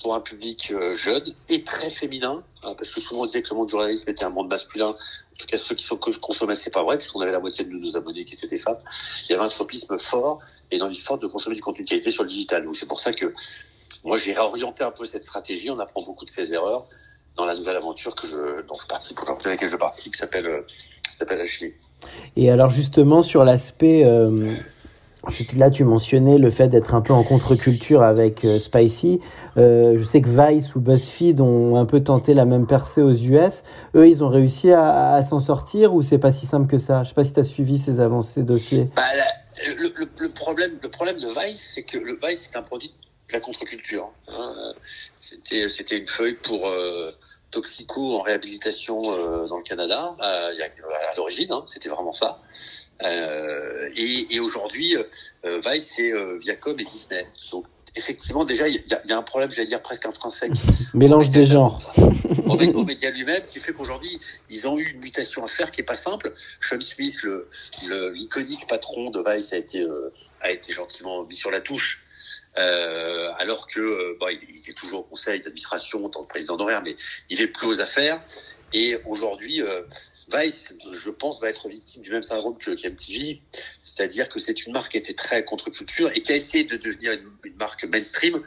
pour 0.02 0.14
un 0.14 0.20
public 0.20 0.72
euh, 0.72 0.94
jeune 0.94 1.34
et 1.48 1.62
très 1.62 1.90
féminin, 1.90 2.42
hein, 2.62 2.74
parce 2.76 2.90
que 2.90 3.00
souvent 3.00 3.22
on 3.22 3.26
disait 3.26 3.42
que 3.42 3.50
le 3.50 3.56
monde 3.56 3.66
du 3.66 3.72
journalisme 3.72 4.08
était 4.08 4.24
un 4.24 4.30
monde 4.30 4.48
masculin. 4.48 4.88
En 4.88 5.36
tout 5.38 5.46
cas, 5.46 5.58
ceux 5.58 5.74
qui 5.74 5.84
sont 5.84 5.96
que 5.96 6.10
consommaient, 6.18 6.54
c'est 6.54 6.70
pas 6.70 6.82
vrai, 6.82 6.98
puisqu'on 6.98 7.20
avait 7.20 7.32
la 7.32 7.40
moitié 7.40 7.64
de 7.64 7.70
nos 7.70 7.96
abonnés 7.96 8.24
qui 8.24 8.34
étaient 8.34 8.46
des 8.46 8.58
femmes. 8.58 8.78
Il 9.24 9.32
y 9.32 9.34
avait 9.34 9.44
un 9.44 9.48
tropisme 9.48 9.98
fort 9.98 10.40
et 10.70 10.76
une 10.76 10.82
envie 10.82 10.98
forte 10.98 11.22
de 11.22 11.26
consommer 11.26 11.56
du 11.56 11.62
contenu 11.62 11.84
de 11.84 11.88
qualité 11.88 12.10
sur 12.10 12.22
le 12.22 12.28
digital. 12.28 12.64
Donc 12.64 12.76
c'est 12.76 12.86
pour 12.86 13.00
ça 13.00 13.12
que 13.12 13.32
moi 14.04 14.16
j'ai 14.16 14.32
réorienté 14.32 14.84
un 14.84 14.90
peu 14.90 15.04
cette 15.04 15.24
stratégie. 15.24 15.70
On 15.70 15.78
apprend 15.78 16.02
beaucoup 16.02 16.24
de 16.24 16.30
ses 16.30 16.52
erreurs 16.54 16.88
dans 17.40 17.46
la 17.46 17.54
nouvelle 17.54 17.76
aventure 17.76 18.14
que 18.14 18.26
je, 18.26 18.62
dont 18.68 18.74
je 18.80 18.86
participe, 18.86 19.18
à 19.20 19.48
laquelle 19.48 19.68
je 19.68 19.76
participe, 19.76 20.12
qui 20.12 20.18
s'appelle, 20.18 20.46
euh, 20.46 20.60
s'appelle. 21.10 21.42
Et 22.36 22.50
alors 22.50 22.70
justement 22.70 23.22
sur 23.22 23.44
l'aspect, 23.44 24.04
euh, 24.04 24.54
là 25.56 25.70
tu 25.70 25.84
mentionnais 25.84 26.36
le 26.36 26.50
fait 26.50 26.68
d'être 26.68 26.94
un 26.94 27.00
peu 27.00 27.14
en 27.14 27.24
contre-culture 27.24 28.02
avec 28.02 28.44
euh, 28.44 28.58
Spicy. 28.58 29.20
Euh, 29.56 29.94
je 29.96 30.02
sais 30.02 30.20
que 30.20 30.28
Vice 30.28 30.74
ou 30.74 30.80
BuzzFeed 30.80 31.40
ont 31.40 31.76
un 31.76 31.86
peu 31.86 32.02
tenté 32.02 32.34
la 32.34 32.44
même 32.44 32.66
percée 32.66 33.00
aux 33.00 33.12
US. 33.12 33.62
Eux, 33.94 34.06
ils 34.06 34.22
ont 34.22 34.28
réussi 34.28 34.70
à, 34.70 35.14
à 35.14 35.22
s'en 35.22 35.38
sortir 35.38 35.94
ou 35.94 36.02
c'est 36.02 36.18
pas 36.18 36.32
si 36.32 36.46
simple 36.46 36.66
que 36.66 36.78
ça? 36.78 37.02
Je 37.04 37.08
sais 37.08 37.14
pas 37.14 37.24
si 37.24 37.32
tu 37.32 37.40
as 37.40 37.44
suivi 37.44 37.78
ces 37.78 38.00
avancées 38.00 38.42
dossiers. 38.42 38.90
Bah, 38.96 39.02
le, 39.66 39.88
le, 39.88 40.08
le, 40.18 40.30
problème, 40.30 40.72
le 40.82 40.90
problème 40.90 41.18
de 41.18 41.28
Vice, 41.28 41.72
c'est 41.74 41.82
que 41.82 41.96
le 41.96 42.18
Vice 42.22 42.48
c'est 42.50 42.58
un 42.58 42.62
produit 42.62 42.92
la 43.32 43.40
contre-culture. 43.40 44.10
Hein. 44.28 44.74
C'était 45.20 45.68
c'était 45.68 45.96
une 45.98 46.06
feuille 46.06 46.34
pour 46.34 46.68
euh, 46.68 47.12
toxico 47.50 48.16
en 48.16 48.22
réhabilitation 48.22 49.12
euh, 49.12 49.46
dans 49.48 49.58
le 49.58 49.62
Canada 49.62 50.14
à, 50.18 50.48
à 50.48 51.14
l'origine. 51.16 51.52
Hein, 51.52 51.64
c'était 51.66 51.88
vraiment 51.88 52.12
ça. 52.12 52.40
Euh, 53.02 53.88
et, 53.94 54.34
et 54.34 54.40
aujourd'hui, 54.40 54.96
euh, 54.96 55.60
Vice 55.64 55.92
c'est 55.96 56.12
euh, 56.12 56.38
Viacom 56.38 56.78
et 56.78 56.84
Disney. 56.84 57.26
Effectivement, 57.96 58.44
déjà, 58.44 58.68
il 58.68 58.74
y, 58.74 59.08
y, 59.08 59.12
a 59.12 59.18
un 59.18 59.22
problème, 59.22 59.50
j'allais 59.50 59.68
dire 59.68 59.82
presque 59.82 60.06
intrinsèque. 60.06 60.52
Mélange 60.94 61.30
des 61.30 61.46
genres. 61.46 61.92
au, 62.46 62.56
au 62.56 62.84
média 62.84 63.10
lui-même, 63.10 63.44
qui 63.46 63.60
fait 63.60 63.72
qu'aujourd'hui, 63.72 64.18
ils 64.48 64.66
ont 64.66 64.78
eu 64.78 64.90
une 64.90 65.00
mutation 65.00 65.44
à 65.44 65.48
faire 65.48 65.70
qui 65.70 65.80
est 65.80 65.84
pas 65.84 65.96
simple. 65.96 66.32
Sean 66.60 66.80
Smith, 66.80 67.22
le 67.22 67.48
l'iconique 68.14 68.66
patron 68.66 69.10
de 69.10 69.22
Vice, 69.26 69.52
a 69.52 69.56
été 69.56 69.86
a 70.40 70.50
été 70.50 70.72
gentiment 70.72 71.24
mis 71.24 71.34
sur 71.34 71.50
la 71.50 71.60
touche 71.60 72.00
euh, 72.58 73.30
alors 73.38 73.66
que 73.68 73.80
euh, 73.80 74.16
bon, 74.18 74.26
il, 74.28 74.38
il, 74.42 74.70
est 74.70 74.74
toujours 74.74 75.00
au 75.00 75.04
conseil 75.04 75.40
d'administration 75.40 76.04
en 76.04 76.08
tant 76.08 76.24
que 76.24 76.28
président 76.28 76.56
d'horaire, 76.56 76.82
mais 76.84 76.96
il 77.28 77.40
est 77.40 77.46
plus 77.46 77.66
aux 77.66 77.80
affaires. 77.80 78.20
Et 78.72 78.98
aujourd'hui, 79.06 79.62
euh, 79.62 79.82
Vice, 80.32 80.72
je 80.92 81.10
pense, 81.10 81.40
va 81.40 81.48
être 81.48 81.68
victime 81.68 82.02
du 82.02 82.10
même 82.10 82.22
syndrome 82.22 82.56
que 82.58 82.70
qu'MTV, 82.70 83.42
c'est-à-dire 83.82 84.28
que 84.28 84.38
c'est 84.38 84.66
une 84.66 84.72
marque 84.72 84.92
qui 84.92 84.98
était 84.98 85.14
très 85.14 85.44
contre-culture 85.44 86.10
et 86.14 86.22
qui 86.22 86.32
a 86.32 86.36
essayé 86.36 86.64
de 86.64 86.76
devenir 86.76 87.12
une, 87.12 87.54
marque 87.56 87.84
mainstream, 87.84 88.42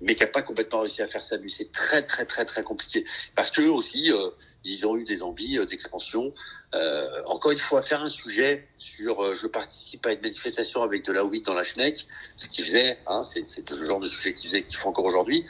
mais 0.00 0.14
qui 0.14 0.22
n'a 0.22 0.28
pas 0.28 0.42
complètement 0.42 0.80
réussi 0.80 1.02
à 1.02 1.08
faire 1.08 1.20
ça. 1.20 1.36
Mais 1.38 1.48
c'est 1.48 1.70
très, 1.70 2.02
très, 2.02 2.24
très, 2.24 2.44
très 2.44 2.62
compliqué 2.62 3.04
parce 3.34 3.50
que 3.50 3.60
aussi, 3.62 4.10
euh, 4.10 4.30
ils 4.64 4.86
ont 4.86 4.96
eu 4.96 5.04
des 5.04 5.22
envies 5.22 5.58
euh, 5.58 5.66
d'expansion. 5.66 6.32
Euh, 6.74 7.22
encore 7.26 7.52
une 7.52 7.58
fois, 7.58 7.82
faire 7.82 8.02
un 8.02 8.08
sujet 8.08 8.66
sur 8.78 9.34
je 9.34 9.46
participe 9.46 10.06
à 10.06 10.12
une 10.12 10.20
manifestation 10.20 10.82
avec 10.82 11.04
de 11.04 11.12
la 11.12 11.24
weed 11.24 11.44
dans 11.44 11.54
la 11.54 11.64
Schneck, 11.64 12.06
ce 12.36 12.48
qu'ils 12.48 12.64
faisaient, 12.64 12.98
hein, 13.06 13.22
c'est 13.24 13.70
le 13.70 13.84
genre 13.84 14.00
de 14.00 14.06
sujet 14.06 14.34
qu'ils 14.34 14.48
faisaient, 14.48 14.62
qu'ils 14.62 14.76
font 14.76 14.90
encore 14.90 15.04
aujourd'hui. 15.04 15.44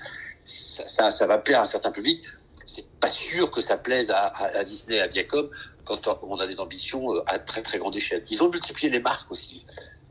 Ça, 0.45 1.27
va 1.27 1.39
plaire 1.39 1.61
à 1.61 1.63
un 1.63 1.67
certain 1.67 1.93
public 1.93 2.25
c'est 2.67 2.87
pas 3.01 3.11
sûr 3.11 3.51
que 3.51 3.61
ça 3.61 3.77
plaise 3.77 4.11
à, 4.11 4.27
à, 4.27 4.59
à, 4.59 4.65
Disney, 4.65 5.01
à 5.01 5.07
Viacom, 5.07 5.49
quand 5.85 6.09
on 6.23 6.39
a 6.39 6.47
des 6.47 6.61
ambitions 6.61 7.15
euh, 7.15 7.23
à 7.27 7.39
très 7.39 7.63
très 7.63 7.79
grande 7.79 7.97
échelle. 7.97 8.25
Ils 8.31 8.43
ont 8.43 8.51
multiplié 8.51 8.91
les 8.91 9.01
marques 9.01 9.31
aussi, 9.31 9.65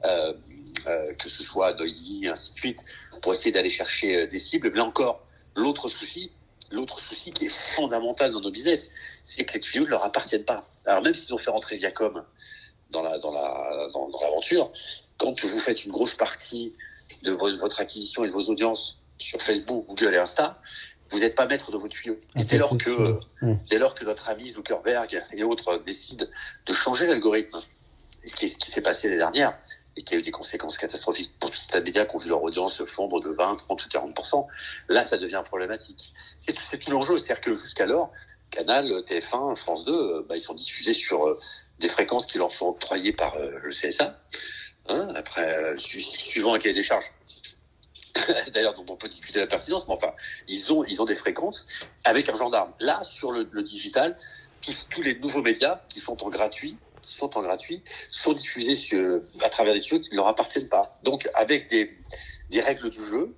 euh, 0.06 0.34
euh, 0.88 1.14
que 1.16 1.30
ce 1.30 1.44
soit 1.44 1.74
Noisy, 1.74 2.28
ainsi 2.28 2.54
de 2.54 2.58
suite, 2.58 2.84
pour 3.22 3.34
essayer 3.34 3.52
d'aller 3.52 3.70
chercher 3.70 4.28
des 4.28 4.40
cibles. 4.40 4.72
Mais 4.74 4.80
encore, 4.80 5.26
l'autre 5.56 5.90
souci, 5.90 6.32
l'autre 6.72 7.00
souci 7.00 7.32
qui 7.32 7.46
est 7.46 7.56
fondamental 7.76 8.32
dans 8.32 8.42
nos 8.42 8.52
business, 8.52 8.88
c'est 9.26 9.44
que 9.46 9.54
les 9.54 9.60
tuyaux 9.60 9.86
ne 9.86 9.90
leur 9.90 10.04
appartiennent 10.04 10.46
pas. 10.46 10.64
Alors 10.86 11.02
même 11.02 11.14
s'ils 11.14 11.34
ont 11.34 11.38
fait 11.38 11.52
rentrer 11.52 11.78
Viacom 11.78 12.24
dans 12.90 13.02
la 13.02 13.18
dans 13.20 13.32
la 13.32 13.88
dans, 13.94 14.10
dans 14.10 14.22
l'aventure, 14.22 14.72
quand 15.18 15.44
vous 15.44 15.60
faites 15.60 15.86
une 15.86 15.92
grosse 15.92 16.16
partie 16.16 16.74
de 17.24 17.32
votre 17.32 17.80
acquisition 17.80 18.24
et 18.24 18.28
de 18.28 18.34
vos 18.34 18.50
audiences 18.50 19.00
sur 19.18 19.42
Facebook, 19.42 19.86
Google 19.88 20.16
et 20.16 20.18
Insta, 20.18 20.60
vous 21.14 21.20
n'êtes 21.20 21.36
pas 21.36 21.46
maître 21.46 21.72
de 21.72 21.78
vos 21.78 21.88
tuyaux. 21.88 22.20
Ah, 22.36 22.42
et 22.42 22.44
dès 22.44 22.58
lors, 22.58 22.76
que, 22.76 23.20
dès 23.70 23.78
lors 23.78 23.94
que 23.94 24.04
notre 24.04 24.30
ami 24.30 24.50
Zuckerberg 24.50 25.24
et 25.32 25.44
autres 25.44 25.78
décident 25.86 26.26
de 26.66 26.74
changer 26.74 27.06
l'algorithme, 27.06 27.62
ce 28.26 28.36
qui, 28.36 28.50
s'est 28.50 28.82
passé 28.82 29.08
l'année 29.08 29.20
dernière, 29.20 29.58
et 29.96 30.04
qui 30.04 30.16
a 30.16 30.18
eu 30.18 30.24
des 30.24 30.32
conséquences 30.32 30.78
catastrophiques 30.78 31.32
pour 31.40 31.52
toutes 31.52 31.72
les 31.72 31.82
médias 31.82 32.06
qui 32.06 32.16
ont 32.16 32.20
vu 32.20 32.30
leur 32.30 32.42
audience 32.42 32.84
fondre 32.86 33.22
de 33.22 33.30
20, 33.30 33.58
30 33.58 33.86
ou 33.86 33.90
40% 33.90 34.48
là, 34.90 35.06
ça 35.06 35.18
devient 35.18 35.44
problématique. 35.46 36.12
C'est 36.40 36.54
tout, 36.54 36.64
tout 36.78 36.92
l'enjeu. 36.92 37.20
C'est-à-dire 37.20 37.44
que 37.44 37.54
jusqu'alors, 37.54 38.12
Canal, 38.50 38.88
TF1, 39.06 39.56
France 39.56 39.86
2, 39.86 40.26
bah, 40.28 40.36
ils 40.36 40.42
sont 40.42 40.56
diffusés 40.56 40.94
sur 40.94 41.28
euh, 41.28 41.40
des 41.80 41.90
fréquences 41.90 42.26
qui 42.26 42.40
leur 42.40 42.52
sont 42.52 42.70
octroyées 42.70 43.14
par 43.14 43.36
euh, 43.36 43.52
le 43.62 43.70
CSA. 43.70 44.20
Hein, 44.88 45.10
après, 45.16 45.48
euh, 45.48 45.78
suivant 45.78 46.56
un 46.56 46.60
cahier 46.60 46.74
des 46.74 46.84
charges. 46.84 47.06
D'ailleurs, 48.54 48.74
dont 48.74 48.86
on 48.90 48.96
peut 48.96 49.10
discuter 49.10 49.40
la 49.40 49.48
pertinence, 49.48 49.88
mais 49.88 49.94
enfin, 49.94 50.14
ils 50.48 50.72
ont, 50.72 50.84
ils 50.84 51.02
ont 51.02 51.06
des 51.06 51.16
fréquences 51.16 51.66
avec 52.04 52.30
un 52.30 52.36
gendarme. 52.36 52.72
Là, 52.80 53.04
sur 53.04 53.32
le, 53.32 53.46
digital, 53.64 54.18
tous, 54.62 55.02
les 55.02 55.16
nouveaux 55.16 55.42
médias 55.42 55.82
qui 55.90 56.00
sont 56.00 56.22
en 56.24 56.30
gratuit, 56.30 56.78
qui 57.02 57.14
sont 57.16 57.38
en 57.38 57.44
sont 58.12 58.34
diffusés 58.34 58.78
à 59.42 59.50
travers 59.50 59.74
des 59.74 59.82
tuyaux 59.82 60.00
qui 60.00 60.12
ne 60.12 60.18
leur 60.18 60.28
appartiennent 60.28 60.70
pas. 60.70 60.98
Donc, 61.04 61.30
avec 61.34 61.70
des, 61.70 61.98
règles 62.62 62.90
du 62.90 63.04
jeu 63.04 63.36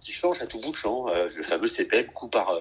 qui 0.00 0.12
changent 0.12 0.40
à 0.40 0.46
tout 0.46 0.60
bout 0.60 0.70
de 0.70 0.76
champ. 0.76 1.08
Euh, 1.08 1.28
le 1.34 1.42
fameux 1.42 1.66
CPM, 1.66 2.06
coût 2.06 2.28
par, 2.28 2.52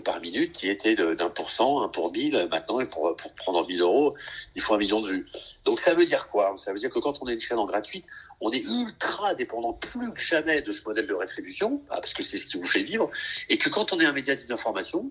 par 0.00 0.20
minute, 0.20 0.52
qui 0.52 0.68
était 0.68 0.94
d'un 0.94 1.30
pour 1.30 1.50
cent, 1.50 1.82
un 1.82 1.88
pour 1.88 2.12
mille. 2.12 2.48
Maintenant, 2.50 2.80
et 2.80 2.86
pour, 2.86 3.14
pour 3.16 3.32
prendre 3.34 3.66
1000 3.66 3.80
euros, 3.80 4.14
il 4.54 4.62
faut 4.62 4.74
un 4.74 4.78
million 4.78 5.00
de 5.00 5.08
vues. 5.08 5.26
Donc, 5.64 5.80
ça 5.80 5.94
veut 5.94 6.04
dire 6.04 6.28
quoi? 6.28 6.54
Ça 6.56 6.72
veut 6.72 6.78
dire 6.78 6.90
que 6.90 6.98
quand 6.98 7.22
on 7.22 7.28
est 7.28 7.34
une 7.34 7.40
chaîne 7.40 7.58
en 7.58 7.66
gratuite, 7.66 8.06
on 8.40 8.50
est 8.50 8.62
ultra 8.62 9.34
dépendant 9.34 9.72
plus 9.72 10.12
que 10.12 10.20
jamais 10.20 10.62
de 10.62 10.72
ce 10.72 10.82
modèle 10.84 11.06
de 11.06 11.14
rétribution, 11.14 11.82
ah, 11.90 12.00
parce 12.00 12.14
que 12.14 12.22
c'est 12.22 12.38
ce 12.38 12.46
qui 12.46 12.58
vous 12.58 12.66
fait 12.66 12.82
vivre, 12.82 13.10
et 13.48 13.58
que 13.58 13.68
quand 13.68 13.92
on 13.92 14.00
est 14.00 14.06
un 14.06 14.12
média 14.12 14.34
d'information, 14.34 15.10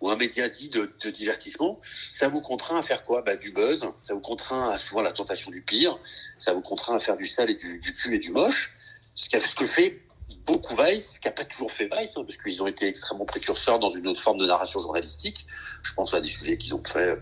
ou 0.00 0.10
un 0.10 0.16
média 0.16 0.48
dit 0.48 0.70
de, 0.70 0.90
divertissement, 1.10 1.80
ça 2.10 2.28
vous 2.28 2.40
contraint 2.40 2.78
à 2.78 2.82
faire 2.82 3.04
quoi? 3.04 3.22
Bah, 3.22 3.36
Du 3.36 3.52
buzz, 3.52 3.86
ça 4.02 4.14
vous 4.14 4.20
contraint 4.20 4.68
à 4.68 4.78
souvent 4.78 5.02
la 5.02 5.12
tentation 5.12 5.50
du 5.50 5.62
pire, 5.62 5.98
ça 6.38 6.52
vous 6.52 6.60
contraint 6.60 6.96
à 6.96 6.98
faire 6.98 7.16
du 7.16 7.26
sale 7.26 7.50
et 7.50 7.54
du, 7.54 7.78
du 7.78 7.94
cul 7.94 8.16
et 8.16 8.18
du 8.18 8.30
moche, 8.30 8.72
ce 9.14 9.54
que 9.54 9.66
fait 9.66 10.03
beaucoup 10.46 10.76
Vice, 10.76 11.14
ce 11.14 11.20
qui 11.20 11.28
n'a 11.28 11.32
pas 11.32 11.44
toujours 11.44 11.72
fait 11.72 11.84
Vice, 11.84 12.12
hein, 12.16 12.24
parce 12.24 12.36
qu'ils 12.36 12.62
ont 12.62 12.66
été 12.66 12.86
extrêmement 12.86 13.24
précurseurs 13.24 13.78
dans 13.78 13.90
une 13.90 14.06
autre 14.06 14.22
forme 14.22 14.38
de 14.38 14.46
narration 14.46 14.80
journalistique. 14.80 15.46
Je 15.82 15.92
pense 15.94 16.14
à 16.14 16.20
des 16.20 16.28
sujets 16.28 16.56
qu'ils 16.56 16.74
ont 16.74 16.82
fait, 16.84 17.14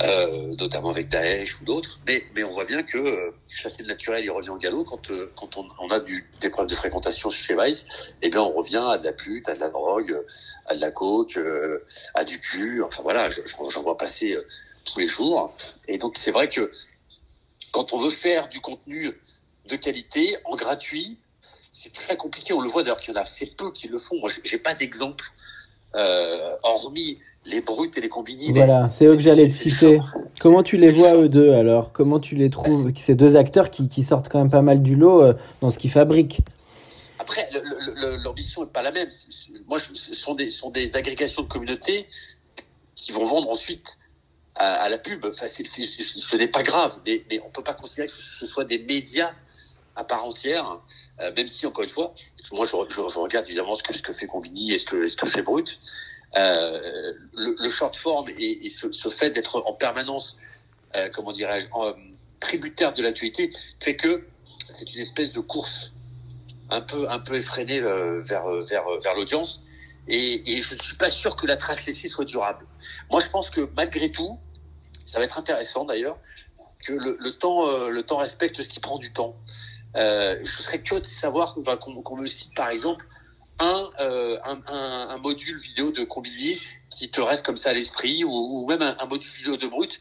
euh, 0.00 0.54
notamment 0.56 0.90
avec 0.90 1.08
Daesh 1.08 1.60
ou 1.60 1.64
d'autres. 1.64 2.00
Mais, 2.06 2.24
mais 2.34 2.44
on 2.44 2.52
voit 2.52 2.64
bien 2.64 2.82
que 2.82 2.98
euh, 2.98 3.30
chasser 3.48 3.82
le 3.82 3.88
naturel, 3.88 4.24
il 4.24 4.30
revient 4.30 4.50
au 4.50 4.56
galop 4.56 4.84
quand, 4.84 5.10
euh, 5.10 5.30
quand 5.36 5.56
on, 5.56 5.68
on, 5.78 5.88
a 5.88 6.00
du, 6.00 6.28
des 6.40 6.50
preuves 6.50 6.68
de 6.68 6.74
fréquentation 6.74 7.30
chez 7.30 7.56
Vice. 7.56 7.86
Eh 8.22 8.30
bien, 8.30 8.40
on 8.40 8.52
revient 8.52 8.84
à 8.90 8.98
de 8.98 9.04
la 9.04 9.12
pute, 9.12 9.48
à 9.48 9.54
de 9.54 9.60
la 9.60 9.70
drogue, 9.70 10.24
à 10.66 10.74
de 10.74 10.80
la 10.80 10.90
coke, 10.90 11.36
euh, 11.36 11.84
à 12.14 12.24
du 12.24 12.40
cul. 12.40 12.82
Enfin 12.82 13.02
voilà, 13.02 13.28
j'en 13.30 13.82
vois 13.82 13.96
passer 13.96 14.32
euh, 14.32 14.46
tous 14.84 15.00
les 15.00 15.08
jours. 15.08 15.54
Et 15.88 15.98
donc, 15.98 16.16
c'est 16.18 16.30
vrai 16.30 16.48
que 16.48 16.70
quand 17.72 17.92
on 17.92 17.98
veut 17.98 18.10
faire 18.10 18.48
du 18.48 18.60
contenu 18.60 19.12
de 19.66 19.76
qualité 19.76 20.36
en 20.44 20.56
gratuit, 20.56 21.18
c'est 21.82 21.92
très 21.92 22.16
compliqué. 22.16 22.52
On 22.52 22.60
le 22.60 22.68
voit 22.68 22.82
d'ailleurs 22.82 23.00
qu'il 23.00 23.14
y 23.14 23.16
en 23.16 23.20
a 23.20 23.24
assez 23.24 23.46
peu 23.46 23.72
qui 23.72 23.88
le 23.88 23.98
font. 23.98 24.18
Moi, 24.20 24.30
j'ai 24.44 24.58
pas 24.58 24.74
d'exemple, 24.74 25.24
euh, 25.94 26.54
hormis 26.62 27.18
les 27.44 27.60
brutes 27.60 27.98
et 27.98 28.00
les 28.00 28.08
combinés. 28.08 28.52
Voilà, 28.52 28.88
c'est 28.88 29.06
eux 29.06 29.14
que 29.16 29.22
j'allais 29.22 29.48
te 29.48 29.54
citer. 29.54 30.00
Comment 30.38 30.62
tu 30.62 30.76
les 30.76 30.90
vois 30.90 31.16
eux 31.16 31.28
deux 31.28 31.52
alors? 31.52 31.92
Comment 31.92 32.20
tu 32.20 32.36
les 32.36 32.50
trouves? 32.50 32.92
Ces 32.96 33.16
deux 33.16 33.36
acteurs 33.36 33.70
qui, 33.70 33.88
qui, 33.88 34.04
sortent 34.04 34.28
quand 34.28 34.38
même 34.38 34.50
pas 34.50 34.62
mal 34.62 34.82
du 34.82 34.94
lot 34.94 35.22
euh, 35.22 35.34
dans 35.60 35.70
ce 35.70 35.78
qu'ils 35.78 35.90
fabriquent. 35.90 36.40
Après, 37.18 37.48
l'ambition 38.22 38.62
n'est 38.62 38.70
pas 38.70 38.82
la 38.82 38.92
même. 38.92 39.08
Moi, 39.66 39.78
ce 39.78 40.14
sont 40.14 40.34
des, 40.34 40.48
sont 40.50 40.70
des 40.70 40.94
agrégations 40.94 41.42
de 41.42 41.48
communautés 41.48 42.06
qui 42.94 43.10
vont 43.10 43.24
vendre 43.24 43.50
ensuite 43.50 43.98
à, 44.54 44.74
à 44.74 44.88
la 44.88 44.98
pub. 44.98 45.24
Enfin, 45.24 45.48
c 45.48 45.64
ce 45.64 46.36
n'est 46.36 46.48
pas 46.48 46.62
grave, 46.62 46.98
mais, 47.04 47.24
mais 47.28 47.40
on 47.44 47.50
peut 47.50 47.64
pas 47.64 47.74
considérer 47.74 48.06
que 48.06 48.14
ce 48.14 48.46
soit 48.46 48.64
des 48.64 48.78
médias 48.78 49.32
à 49.96 50.04
part 50.04 50.24
entière, 50.24 50.78
euh, 51.20 51.32
même 51.36 51.48
si 51.48 51.66
encore 51.66 51.84
une 51.84 51.90
fois, 51.90 52.14
moi 52.52 52.64
je, 52.64 52.72
je, 52.88 52.94
je, 52.94 53.18
regarde 53.18 53.46
évidemment 53.46 53.74
ce 53.74 53.82
que 53.82 53.92
ce 53.92 54.02
que 54.02 54.12
fait 54.12 54.26
Combini 54.26 54.72
et 54.72 54.78
ce 54.78 54.86
que 54.86 55.06
ce 55.06 55.16
que 55.16 55.26
fait 55.26 55.42
Brut. 55.42 55.78
Euh, 56.34 57.12
le, 57.34 57.56
le, 57.58 57.70
short 57.70 57.94
form 57.94 58.26
et, 58.30 58.66
et 58.66 58.70
ce, 58.70 58.90
ce, 58.90 59.10
fait 59.10 59.28
d'être 59.28 59.62
en 59.66 59.74
permanence, 59.74 60.38
euh, 60.96 61.10
comment 61.12 61.30
dirais-je, 61.32 61.66
tributaire 62.40 62.94
de 62.94 63.02
l'actualité, 63.02 63.50
fait 63.80 63.96
que 63.96 64.26
c'est 64.70 64.94
une 64.94 65.02
espèce 65.02 65.34
de 65.34 65.40
course 65.40 65.92
un 66.70 66.80
peu 66.80 67.06
un 67.10 67.18
peu 67.18 67.34
effrénée 67.34 67.80
euh, 67.80 68.22
vers 68.22 68.48
vers 68.62 68.84
vers 69.02 69.14
l'audience. 69.14 69.62
Et, 70.08 70.56
et, 70.56 70.60
je 70.60 70.74
ne 70.74 70.80
suis 70.80 70.96
pas 70.96 71.10
sûr 71.10 71.36
que 71.36 71.46
la 71.46 71.56
trace 71.56 71.84
laissée 71.86 72.08
soit 72.08 72.24
durable. 72.24 72.66
Moi, 73.10 73.20
je 73.20 73.28
pense 73.28 73.50
que 73.50 73.68
malgré 73.76 74.10
tout, 74.10 74.38
ça 75.06 75.18
va 75.18 75.24
être 75.24 75.38
intéressant 75.38 75.84
d'ailleurs 75.84 76.18
que 76.84 76.92
le, 76.92 77.16
le 77.20 77.32
temps 77.38 77.68
euh, 77.68 77.88
le 77.88 78.02
temps 78.02 78.16
respecte 78.16 78.60
ce 78.60 78.68
qui 78.68 78.80
prend 78.80 78.98
du 78.98 79.12
temps. 79.12 79.36
Euh, 79.96 80.38
je 80.42 80.62
serais 80.62 80.80
curieux 80.80 81.02
de 81.02 81.06
savoir 81.06 81.54
qu'on 81.54 82.02
qu 82.02 82.14
me 82.14 82.26
cite 82.26 82.54
par 82.54 82.70
exemple 82.70 83.04
un, 83.58 83.90
euh, 84.00 84.38
un, 84.44 84.60
un, 84.66 85.08
un, 85.10 85.18
module 85.18 85.58
vidéo 85.58 85.92
de 85.92 86.04
Combini 86.04 86.60
qui 86.90 87.10
te 87.10 87.20
reste 87.20 87.44
comme 87.44 87.56
ça 87.58 87.70
à 87.70 87.72
l'esprit 87.72 88.24
ou, 88.24 88.30
ou, 88.30 88.66
même 88.66 88.82
un, 88.82 89.06
module 89.06 89.30
vidéo 89.30 89.56
de 89.56 89.66
Brut. 89.66 90.00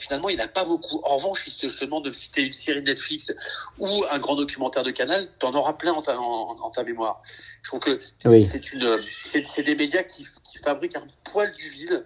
Finalement, 0.00 0.28
il 0.28 0.34
n'y 0.34 0.42
en 0.42 0.46
a 0.46 0.48
pas 0.48 0.64
beaucoup. 0.64 1.00
En 1.04 1.18
revanche, 1.18 1.48
si 1.48 1.68
je 1.68 1.78
te 1.78 1.84
demande 1.84 2.04
de 2.04 2.10
citer 2.10 2.42
une 2.42 2.52
série 2.52 2.82
Netflix 2.82 3.32
ou 3.78 4.04
un 4.10 4.18
grand 4.18 4.34
documentaire 4.34 4.82
de 4.82 4.90
Canal, 4.90 5.28
tu 5.38 5.46
en 5.46 5.54
auras 5.54 5.74
plein 5.74 5.92
en 5.92 6.02
ta, 6.02 6.18
en, 6.18 6.56
en 6.60 6.70
ta, 6.70 6.82
mémoire. 6.82 7.22
Je 7.62 7.68
trouve 7.68 7.80
que 7.80 8.00
oui. 8.24 8.48
c'est 8.50 9.62
des 9.62 9.76
médias 9.76 10.02
qui, 10.02 10.26
qui 10.50 10.58
fabriquent 10.58 10.96
un 10.96 11.06
poil 11.30 11.52
du 11.52 11.70
vide. 11.70 12.04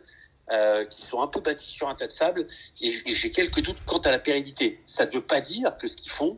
Euh, 0.50 0.84
qui 0.84 1.02
sont 1.02 1.22
un 1.22 1.28
peu 1.28 1.40
bâtis 1.40 1.72
sur 1.72 1.88
un 1.88 1.94
tas 1.94 2.08
de 2.08 2.12
sable, 2.12 2.46
et, 2.80 3.00
et 3.06 3.14
j'ai 3.14 3.30
quelques 3.30 3.62
doutes 3.62 3.78
quant 3.86 4.00
à 4.00 4.10
la 4.10 4.18
pérennité. 4.18 4.82
Ça 4.86 5.06
ne 5.06 5.12
veut 5.12 5.22
pas 5.22 5.40
dire 5.40 5.76
que 5.78 5.86
ce 5.86 5.96
qu'ils 5.96 6.10
font, 6.10 6.36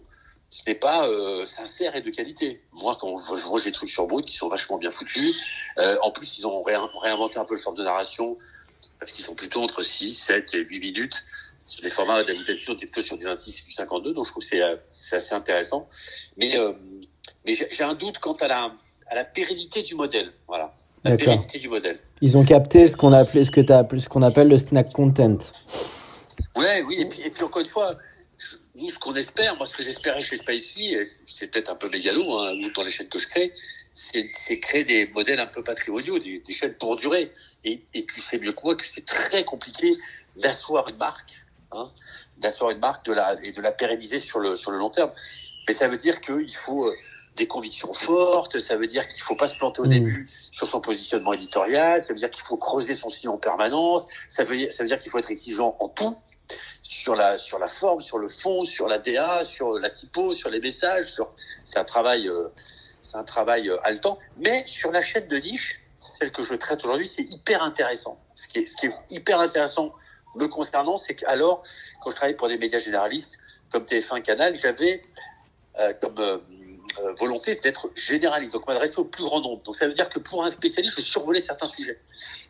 ce 0.55 0.63
n'est 0.69 0.77
pas 0.77 1.09
euh, 1.09 1.47
sincère 1.47 1.97
et 1.97 2.01
de 2.01 2.11
qualité. 2.11 2.61
Moi, 2.73 2.97
quand 3.01 3.19
je 3.19 3.45
vois 3.45 3.61
des 3.61 3.73
trucs 3.73 3.91
sur 3.91 4.07
Brut 4.07 4.25
qui 4.25 4.37
sont 4.37 4.49
vachement 4.49 4.79
bien 4.79 4.93
foutus, 4.93 5.37
euh, 5.79 5.97
en 6.01 6.13
plus, 6.13 6.39
ils 6.39 6.47
ont 6.47 6.63
réinventé 6.63 7.39
un 7.39 7.45
peu 7.45 7.57
le 7.57 7.61
forme 7.61 7.77
de 7.77 7.83
narration, 7.83 8.39
parce 9.01 9.11
qu'ils 9.11 9.25
sont 9.25 9.35
plutôt 9.35 9.63
entre 9.63 9.83
6, 9.83 10.13
7 10.13 10.55
et 10.55 10.59
8 10.59 10.79
minutes. 10.79 11.17
Sur 11.67 11.83
les 11.83 11.91
formats 11.91 12.23
d'habitation, 12.23 12.73
on 12.73 12.77
est 12.77 12.87
plutôt 12.87 13.03
sur 13.03 13.19
du 13.19 13.25
26 13.25 13.63
et 13.63 13.67
du 13.67 13.73
52, 13.73 14.15
donc 14.15 14.27
je 14.27 14.31
trouve 14.31 14.45
que 14.45 14.49
c'est 14.49 14.63
euh, 14.63 14.77
assez 15.11 15.35
intéressant. 15.35 15.89
Mais, 16.37 16.57
euh, 16.57 16.73
mais 17.45 17.55
j'ai 17.55 17.83
un 17.83 17.95
doute 17.95 18.19
quant 18.19 18.35
à 18.35 18.47
la, 18.47 18.73
à 19.09 19.15
la 19.17 19.25
pérennité 19.25 19.83
du 19.83 19.97
modèle. 19.97 20.33
Voilà. 20.47 20.73
La 21.03 21.17
pérennité 21.17 21.59
du 21.59 21.69
modèle. 21.69 21.99
Ils 22.21 22.39
ont 22.39 22.45
capté 22.45 22.87
ce 22.87 22.97
qu'on 22.97 23.13
appelé, 23.13 23.45
ce 23.45 23.51
que 23.51 23.73
as 23.73 23.79
appelé, 23.79 24.01
ce 24.01 24.09
qu'on 24.09 24.23
appelle 24.23 24.49
le 24.49 24.59
snack 24.59 24.93
content. 24.93 25.39
Ouais, 26.55 26.83
oui, 26.83 27.01
et 27.01 27.07
puis, 27.07 27.23
et 27.23 27.31
puis 27.31 27.43
encore 27.43 27.61
une 27.61 27.69
fois, 27.69 27.97
ce 28.77 28.99
qu'on 28.99 29.15
espère, 29.15 29.57
moi, 29.57 29.67
ce 29.67 29.73
que 29.73 29.83
j'espérais 29.83 30.23
chez 30.23 30.37
Spicy, 30.37 30.97
c'est 31.29 31.47
peut-être 31.47 31.71
un 31.71 31.77
peu 31.77 31.89
mégalo, 31.89 32.39
hein, 32.39 32.55
dans 32.75 32.83
les 32.83 32.91
chaînes 32.91 33.09
que 33.09 33.19
je 33.19 33.29
crée, 33.29 33.53
c'est 33.95 34.59
créer 34.59 34.85
des 34.85 35.07
modèles 35.07 35.41
un 35.41 35.47
peu 35.47 35.63
patrimoniaux, 35.63 36.19
des, 36.19 36.41
des 36.41 36.53
chaînes 36.53 36.75
pour 36.75 36.97
durer. 36.97 37.33
Et, 37.65 37.83
et 37.95 38.05
tu 38.05 38.21
sais 38.21 38.39
mieux 38.39 38.53
que 38.53 38.63
moi 38.65 38.75
que 38.75 38.87
c'est 38.87 39.07
très 39.07 39.45
compliqué 39.45 39.97
d'asseoir 40.37 40.89
une 40.89 40.97
marque, 40.97 41.45
hein, 41.71 41.89
d'asseoir 42.39 42.71
une 42.71 42.81
marque 42.81 43.07
de 43.07 43.13
la, 43.13 43.41
et 43.45 43.53
de 43.53 43.61
la 43.61 43.71
pérenniser 43.71 44.19
sur 44.19 44.41
le, 44.41 44.57
sur 44.57 44.73
le 44.73 44.79
long 44.79 44.91
terme. 44.91 45.13
Mais 45.69 45.75
ça 45.75 45.87
veut 45.87 45.97
dire 45.97 46.21
qu'il 46.21 46.55
faut 46.55 46.87
euh, 46.87 46.95
des 47.37 47.47
convictions 47.47 47.95
fortes, 47.95 48.59
ça 48.59 48.77
veut 48.77 48.87
dire 48.89 49.07
qu'il 49.07 49.23
faut 49.23 49.37
pas 49.37 49.47
se 49.47 49.57
planter 49.57 49.81
au 49.81 49.87
mmh. 49.87 49.89
début 49.89 50.27
sur 50.51 50.69
son 50.69 50.81
positionnement 50.81 51.33
éditorial, 51.33 52.03
ça 52.03 52.13
veut 52.13 52.19
dire 52.19 52.31
qu'il 52.31 52.45
faut 52.45 52.57
creuser 52.57 52.95
son 52.95 53.09
sillon 53.09 53.35
en 53.35 53.39
permanence, 53.39 54.07
ça 54.29 54.45
veut, 54.45 54.71
ça 54.71 54.83
veut 54.83 54.89
dire 54.89 54.99
qu'il 54.99 55.11
faut 55.11 55.19
être 55.19 55.31
exigeant 55.31 55.77
en 55.81 55.89
tout, 55.89 56.17
sur 56.83 57.15
la 57.15 57.39
sur 57.39 57.59
la 57.59 57.67
forme, 57.67 58.01
sur 58.01 58.19
le 58.19 58.29
fond, 58.29 58.65
sur 58.65 58.89
la 58.89 58.99
DA, 58.99 59.45
sur 59.45 59.79
la 59.79 59.91
typo, 59.91 60.33
sur 60.33 60.51
les 60.51 60.61
messages. 60.61 61.07
Sur 61.07 61.33
c'est 61.65 61.79
un 61.79 61.85
travail 61.85 62.29
euh, 62.29 62.49
c'est 63.03 63.17
un 63.17 63.25
travail 63.25 63.69
euh, 63.69 63.79
haletant. 63.85 64.19
Mais 64.39 64.65
sur 64.67 64.91
la 64.91 65.01
chaîne 65.01 65.29
de 65.29 65.37
niche, 65.37 65.81
celle 65.99 66.33
que 66.33 66.43
je 66.43 66.55
traite 66.55 66.85
aujourd'hui, 66.85 67.07
c'est 67.07 67.23
hyper 67.23 67.63
intéressant. 67.63 68.19
Ce 68.35 68.49
qui 68.49 68.59
est 68.59 68.67
ce 68.67 68.77
qui 68.77 68.87
est 68.87 68.95
hyper 69.11 69.41
intéressant 69.41 69.93
me 70.37 70.47
concernant, 70.49 70.97
c'est 70.97 71.15
qu'alors 71.15 71.63
quand 72.03 72.11
je 72.11 72.17
travaillais 72.17 72.37
pour 72.37 72.49
des 72.49 72.59
médias 72.59 72.79
généralistes 72.79 73.39
comme 73.71 73.85
TF1 73.85 74.23
Canal, 74.23 74.55
j'avais 74.55 75.03
euh, 75.79 75.93
comme 76.01 76.41
euh, 77.01 77.13
volonté 77.15 77.55
d'être 77.57 77.91
généraliste, 77.95 78.53
donc 78.53 78.67
m'adresser 78.67 78.99
au 78.99 79.05
plus 79.05 79.25
grand 79.25 79.41
nombre. 79.41 79.63
Donc 79.63 79.77
ça 79.77 79.87
veut 79.87 79.95
dire 79.95 80.09
que 80.09 80.19
pour 80.19 80.45
un 80.45 80.51
spécialiste, 80.51 80.99
je 80.99 81.05
survoler 81.05 81.41
certains 81.41 81.67
sujets. 81.67 81.99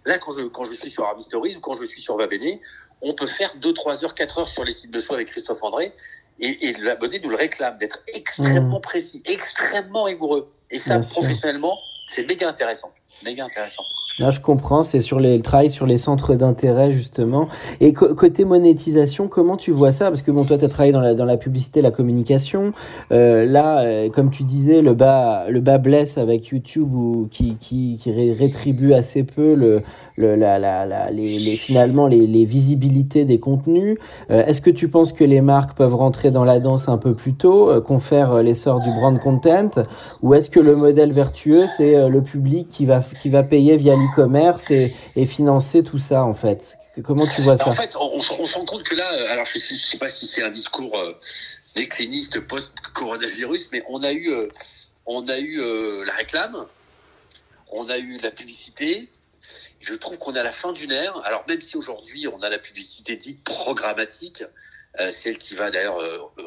Là, 0.05 0.19
quand 0.19 0.33
je, 0.33 0.43
quand 0.43 0.65
je 0.65 0.75
suis 0.75 0.91
sur 0.91 1.05
Army 1.05 1.23
Stories 1.23 1.57
ou 1.57 1.61
quand 1.61 1.77
je 1.77 1.85
suis 1.85 2.01
sur 2.01 2.17
Vabéné, 2.17 2.61
on 3.01 3.15
peut 3.15 3.27
faire 3.27 3.55
2, 3.57 3.73
3 3.73 4.05
heures, 4.05 4.15
4 4.15 4.39
heures 4.39 4.49
sur 4.49 4.65
les 4.65 4.73
sites 4.73 4.91
de 4.91 5.01
soi 5.01 5.17
avec 5.17 5.29
Christophe 5.29 5.63
André 5.63 5.93
et, 6.41 6.69
et 6.69 6.73
l'abonné 6.75 7.21
nous 7.21 7.31
le 7.31 7.37
réclame 7.37 7.79
d'être 7.79 8.01
extrêmement 8.09 8.79
mmh. 8.79 8.83
précis, 8.83 9.23
extrêmement 9.25 10.05
rigoureux. 10.05 10.53
Et 10.71 10.79
ça, 10.79 10.99
professionnellement, 10.99 11.79
c'est 12.09 12.25
méga 12.25 12.49
intéressant. 12.49 12.93
Méga 13.23 13.45
intéressant. 13.45 13.85
Là, 14.21 14.31
je 14.31 14.39
comprends, 14.39 14.85
c'est 14.85 15.01
sur 15.01 15.19
les, 15.19 15.37
le 15.37 15.43
travail 15.43 15.71
sur 15.71 15.87
les 15.87 15.97
centres 15.97 16.37
d'intérêt, 16.37 16.93
justement. 16.93 17.49
Et 17.81 17.93
côté 17.93 18.45
monétisation, 18.45 19.27
comment 19.27 19.57
tu 19.57 19.73
vois 19.73 19.91
ça? 19.91 20.07
Parce 20.07 20.23
que 20.23 20.31
bon, 20.31 20.45
toi, 20.45 20.57
tu 20.57 20.65
as 20.65 20.69
travaillé 20.69 20.93
dans 20.93 21.01
la, 21.01 21.15
dans 21.15 21.25
la 21.25 21.37
publicité, 21.37 21.83
la 21.83 21.91
communication. 21.91 22.73
Euh, 23.11 23.45
là, 23.45 23.81
euh, 23.81 24.11
comme 24.11 24.31
tu 24.31 24.45
disais, 24.45 24.83
le 24.83 24.95
bas, 24.95 25.47
le 25.49 25.61
bas 25.61 25.79
blesse 25.79 26.17
avec 26.17 26.47
YouTube 26.47 26.95
ou, 26.95 27.27
qui, 27.29 27.57
qui, 27.59 27.99
qui 28.01 28.13
rétribue 28.13 28.93
assez 28.93 29.25
peu 29.25 29.57
le, 29.57 29.83
le, 30.17 30.37
la, 30.37 30.61
la, 30.61 30.87
la, 30.87 31.11
les, 31.11 31.41
les, 31.41 31.57
finalement 31.57 32.07
les, 32.07 32.29
les, 32.29 32.45
visibilités 32.45 33.25
des 33.25 33.41
contenus. 33.41 33.99
Euh, 34.31 34.47
est-ce 34.47 34.61
que 34.61 34.71
tu 34.71 34.87
penses 34.87 35.13
que 35.13 35.25
les 35.25 35.41
marques 35.41 35.77
peuvent 35.77 35.97
rentrer 35.97 36.31
dans 36.31 36.45
la 36.45 36.61
danse 36.61 36.89
un 36.89 36.99
peu 36.99 37.15
plus 37.15 37.35
tôt, 37.35 37.69
euh, 37.69 37.81
confère 37.81 38.31
euh, 38.33 38.43
l'essor 38.43 38.79
du 38.79 38.91
brand 38.91 39.19
content? 39.19 39.71
Ou 40.23 40.35
est-ce 40.35 40.51
que 40.51 40.61
le 40.61 40.77
modèle 40.77 41.11
vertueux, 41.11 41.67
c'est 41.67 42.09
le 42.09 42.23
public 42.23 42.69
qui 42.71 42.85
va, 42.85 43.01
qui 43.01 43.29
va 43.29 43.43
payer 43.43 43.77
via 43.77 43.97
l'e-commerce 44.05 44.71
et, 44.71 44.95
et 45.17 45.27
financer 45.27 45.83
tout 45.83 45.99
ça 45.99 46.25
en 46.25 46.35
fait 46.35 46.77
Comment 47.03 47.27
tu 47.27 47.43
vois 47.43 47.57
ça 47.57 47.69
En 47.69 47.75
fait, 47.75 47.97
on, 47.97 48.15
on, 48.15 48.21
se 48.21 48.55
rend 48.55 48.65
compte 48.65 48.85
que 48.85 48.95
là, 48.95 49.09
alors 49.33 49.45
je 49.47 49.59
ne 49.59 49.79
sais 49.79 49.99
pas 49.99 50.09
si 50.09 50.27
c'est 50.27 50.45
un 50.45 50.51
discours 50.51 50.97
décliniste 51.75 52.39
post-coronavirus, 52.39 53.69
mais 53.73 53.83
on 53.89 54.05
a 54.05 54.13
eu, 54.13 54.31
on 55.05 55.27
a 55.27 55.39
eu 55.41 55.59
la 56.05 56.13
réclame, 56.13 56.67
on 57.73 57.89
a 57.89 57.99
eu 57.99 58.19
la 58.19 58.31
publicité, 58.31 59.09
je 59.85 59.95
trouve 59.95 60.19
qu'on 60.19 60.35
est 60.35 60.39
à 60.39 60.43
la 60.43 60.53
fin 60.53 60.73
d'une 60.73 60.93
ère. 60.93 61.21
Alors 61.25 61.45
même 61.47 61.61
si 61.61 61.77
aujourd'hui 61.77 62.27
on 62.29 62.41
a 62.41 62.49
la 62.49 62.59
publicité 62.59 63.17
dite 63.17 63.45
programmatique, 63.45 64.45
euh, 65.01 65.11
celle 65.13 65.39
qui 65.39 65.55
va 65.55 65.71
d'ailleurs, 65.71 65.99
euh, 65.99 66.19
euh 66.39 66.43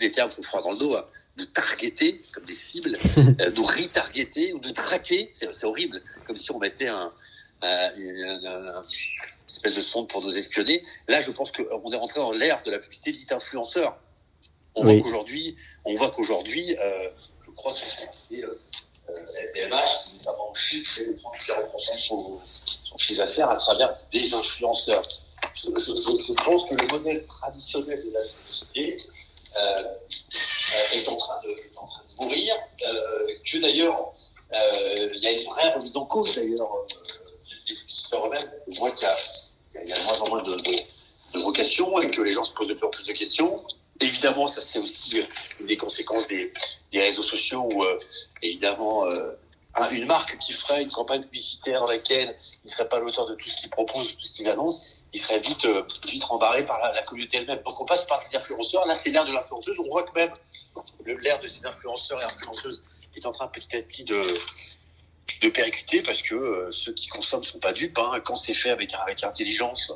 les, 0.00 0.10
termes 0.10 0.30
font 0.30 0.42
froid 0.42 0.62
dans 0.62 0.72
le 0.72 0.78
dos, 0.78 0.94
hein, 0.94 1.04
nous 1.36 1.46
targeter 1.46 2.22
comme 2.32 2.44
des 2.44 2.54
cibles, 2.54 2.98
euh, 3.40 3.50
nous 3.52 3.64
retargeter 3.64 4.52
ou 4.52 4.60
nous 4.60 4.72
traquer, 4.72 5.32
c'est 5.34 5.64
horrible, 5.64 6.02
comme 6.26 6.36
si 6.36 6.50
on 6.50 6.58
mettait 6.58 6.88
un, 6.88 7.12
une, 7.96 8.82
espèce 9.48 9.74
de 9.74 9.80
sonde 9.80 10.08
pour 10.08 10.22
nous 10.22 10.36
espionner. 10.36 10.82
Là, 11.08 11.20
je 11.20 11.30
pense 11.30 11.50
qu'on 11.52 11.92
est 11.92 11.96
rentré 11.96 12.20
dans 12.20 12.32
l'ère 12.32 12.62
de 12.62 12.70
la 12.70 12.78
publicité 12.78 13.12
dite 13.12 13.32
influenceur. 13.32 13.96
On 14.74 14.82
voit 14.82 15.00
qu'aujourd'hui, 15.00 15.56
on 15.84 15.94
voit 15.94 16.10
qu'aujourd'hui, 16.10 16.76
je 17.44 17.50
crois 17.52 17.72
que 17.72 17.78
c'est 18.14 18.42
LVMH 19.08 19.88
qui 20.04 20.16
notamment 20.16 20.54
chiffre 20.54 21.00
et 21.00 21.12
prend 21.14 21.32
40% 21.32 21.94
de 21.94 21.98
son, 21.98 22.40
son 22.84 22.98
chiffre 22.98 23.18
d'affaires 23.18 23.50
à 23.50 23.56
travers 23.56 23.96
des 24.12 24.34
influenceurs. 24.34 25.02
Je, 25.54 25.68
je, 25.70 25.96
je, 25.96 26.44
pense 26.44 26.64
que 26.64 26.74
le 26.74 26.86
modèle 26.88 27.24
traditionnel 27.24 28.02
de 28.04 28.12
la 28.12 28.20
publicité 28.20 28.96
euh, 28.96 29.12
est, 30.92 31.08
en 31.08 31.16
train 31.16 31.40
de, 31.44 31.50
est 31.50 31.76
en 31.76 31.86
train 31.86 32.02
de 32.08 32.24
mourir, 32.24 32.54
euh, 32.82 33.26
que 33.44 33.58
d'ailleurs 33.58 34.12
euh, 34.52 35.08
il 35.14 35.22
y 35.22 35.26
a 35.26 35.32
une 35.32 35.44
vraie 35.44 35.72
remise 35.72 35.96
en 35.96 36.04
cause 36.04 36.34
d'ailleurs 36.34 36.68
des 37.68 37.74
publicitaires 37.74 38.26
eux-mêmes. 38.26 38.50
Voit 38.78 38.90
qu'il 38.92 39.08
y, 39.86 39.92
a, 39.92 39.96
de 39.96 40.02
moins 40.04 40.20
en 40.20 40.28
moins 40.28 40.42
de, 40.42 40.56
vocations 41.40 42.00
et 42.00 42.10
que 42.10 42.22
les 42.22 42.30
gens 42.30 42.44
se 42.44 42.52
posent 42.52 42.68
de 42.68 42.74
plus 42.74 42.86
en 42.86 42.90
plus 42.90 43.06
de 43.06 43.12
questions. 43.12 43.64
Évidemment, 44.00 44.46
ça 44.46 44.60
c'est 44.60 44.78
aussi 44.78 45.22
une 45.60 45.66
des 45.66 45.76
conséquences 45.76 46.26
des, 46.28 46.52
réseaux 46.92 47.22
sociaux 47.22 47.68
où 47.72 47.84
euh, 47.84 47.98
évidemment 48.42 49.06
euh, 49.06 49.32
une 49.90 50.06
marque 50.06 50.38
qui 50.38 50.52
ferait 50.52 50.82
une 50.82 50.90
campagne 50.90 51.22
publicitaire 51.22 51.80
dans 51.80 51.86
laquelle 51.86 52.34
il 52.64 52.66
ne 52.66 52.70
serait 52.70 52.88
pas 52.88 52.98
l'auteur 53.00 53.26
de 53.26 53.34
tout 53.34 53.48
ce 53.48 53.56
qu'il 53.56 53.70
propose, 53.70 54.14
tout 54.14 54.20
ce 54.20 54.32
qu'il 54.32 54.48
annonce, 54.48 54.80
il 55.12 55.20
serait 55.20 55.40
vite 55.40 55.64
euh, 55.64 55.82
vite 56.06 56.24
rembarré 56.24 56.66
par 56.66 56.78
la, 56.78 57.02
communauté 57.02 57.38
elle-même. 57.38 57.62
Donc 57.64 57.80
on 57.80 57.84
passe 57.84 58.04
par 58.06 58.20
des 58.20 58.36
influenceurs. 58.36 58.86
Là, 58.86 58.94
c'est 58.94 59.10
l'ère 59.10 59.24
de 59.24 59.32
l'influenceuse. 59.32 59.78
On 59.80 59.88
voit 59.88 60.02
que 60.02 60.12
même 60.14 60.32
l'ère 61.04 61.40
de 61.40 61.46
ces 61.46 61.64
influenceurs 61.66 62.20
et 62.20 62.24
influeeuses 62.24 62.82
est 63.14 63.26
en 63.26 63.32
train 63.32 63.48
petit 63.48 63.76
à 63.76 63.82
petit 63.82 64.04
de 64.04 64.26
de 65.42 65.48
percuter 65.48 66.02
parce 66.02 66.22
que 66.22 66.34
euh, 66.34 66.70
ceux 66.70 66.92
qui 66.92 67.08
consomment 67.08 67.42
sont 67.42 67.58
pas 67.58 67.72
dupes. 67.72 67.98
Hein. 67.98 68.20
Quand 68.24 68.36
c'est 68.36 68.54
fait 68.54 68.70
avec 68.70 68.94
avec 68.94 69.22
intelligence, 69.24 69.92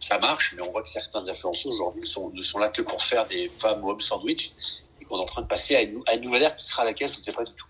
ça 0.00 0.18
marche. 0.18 0.52
Mais 0.56 0.62
on 0.62 0.70
voit 0.72 0.82
que 0.82 0.88
certains 0.88 1.28
influenceurs 1.28 1.72
aujourd'hui 1.72 2.02
ne 2.02 2.42
sont 2.42 2.58
là 2.58 2.68
que 2.68 2.82
pour 2.82 3.02
faire 3.02 3.26
des 3.26 3.48
femmes 3.48 3.84
ou 3.84 3.90
hommes 3.90 4.00
sandwich 4.00 4.52
et 5.00 5.04
qu'on 5.04 5.18
est 5.18 5.22
en 5.22 5.26
train 5.26 5.42
de 5.42 5.46
passer 5.46 5.76
à 5.76 5.82
une, 5.82 6.02
à 6.06 6.14
une 6.14 6.22
nouvelle 6.22 6.42
ère 6.42 6.56
qui 6.56 6.64
sera 6.64 6.84
laquelle 6.84 7.08
je 7.08 7.18
ne 7.18 7.22
sais 7.22 7.32
pas 7.32 7.44
du 7.44 7.52
tout. 7.52 7.66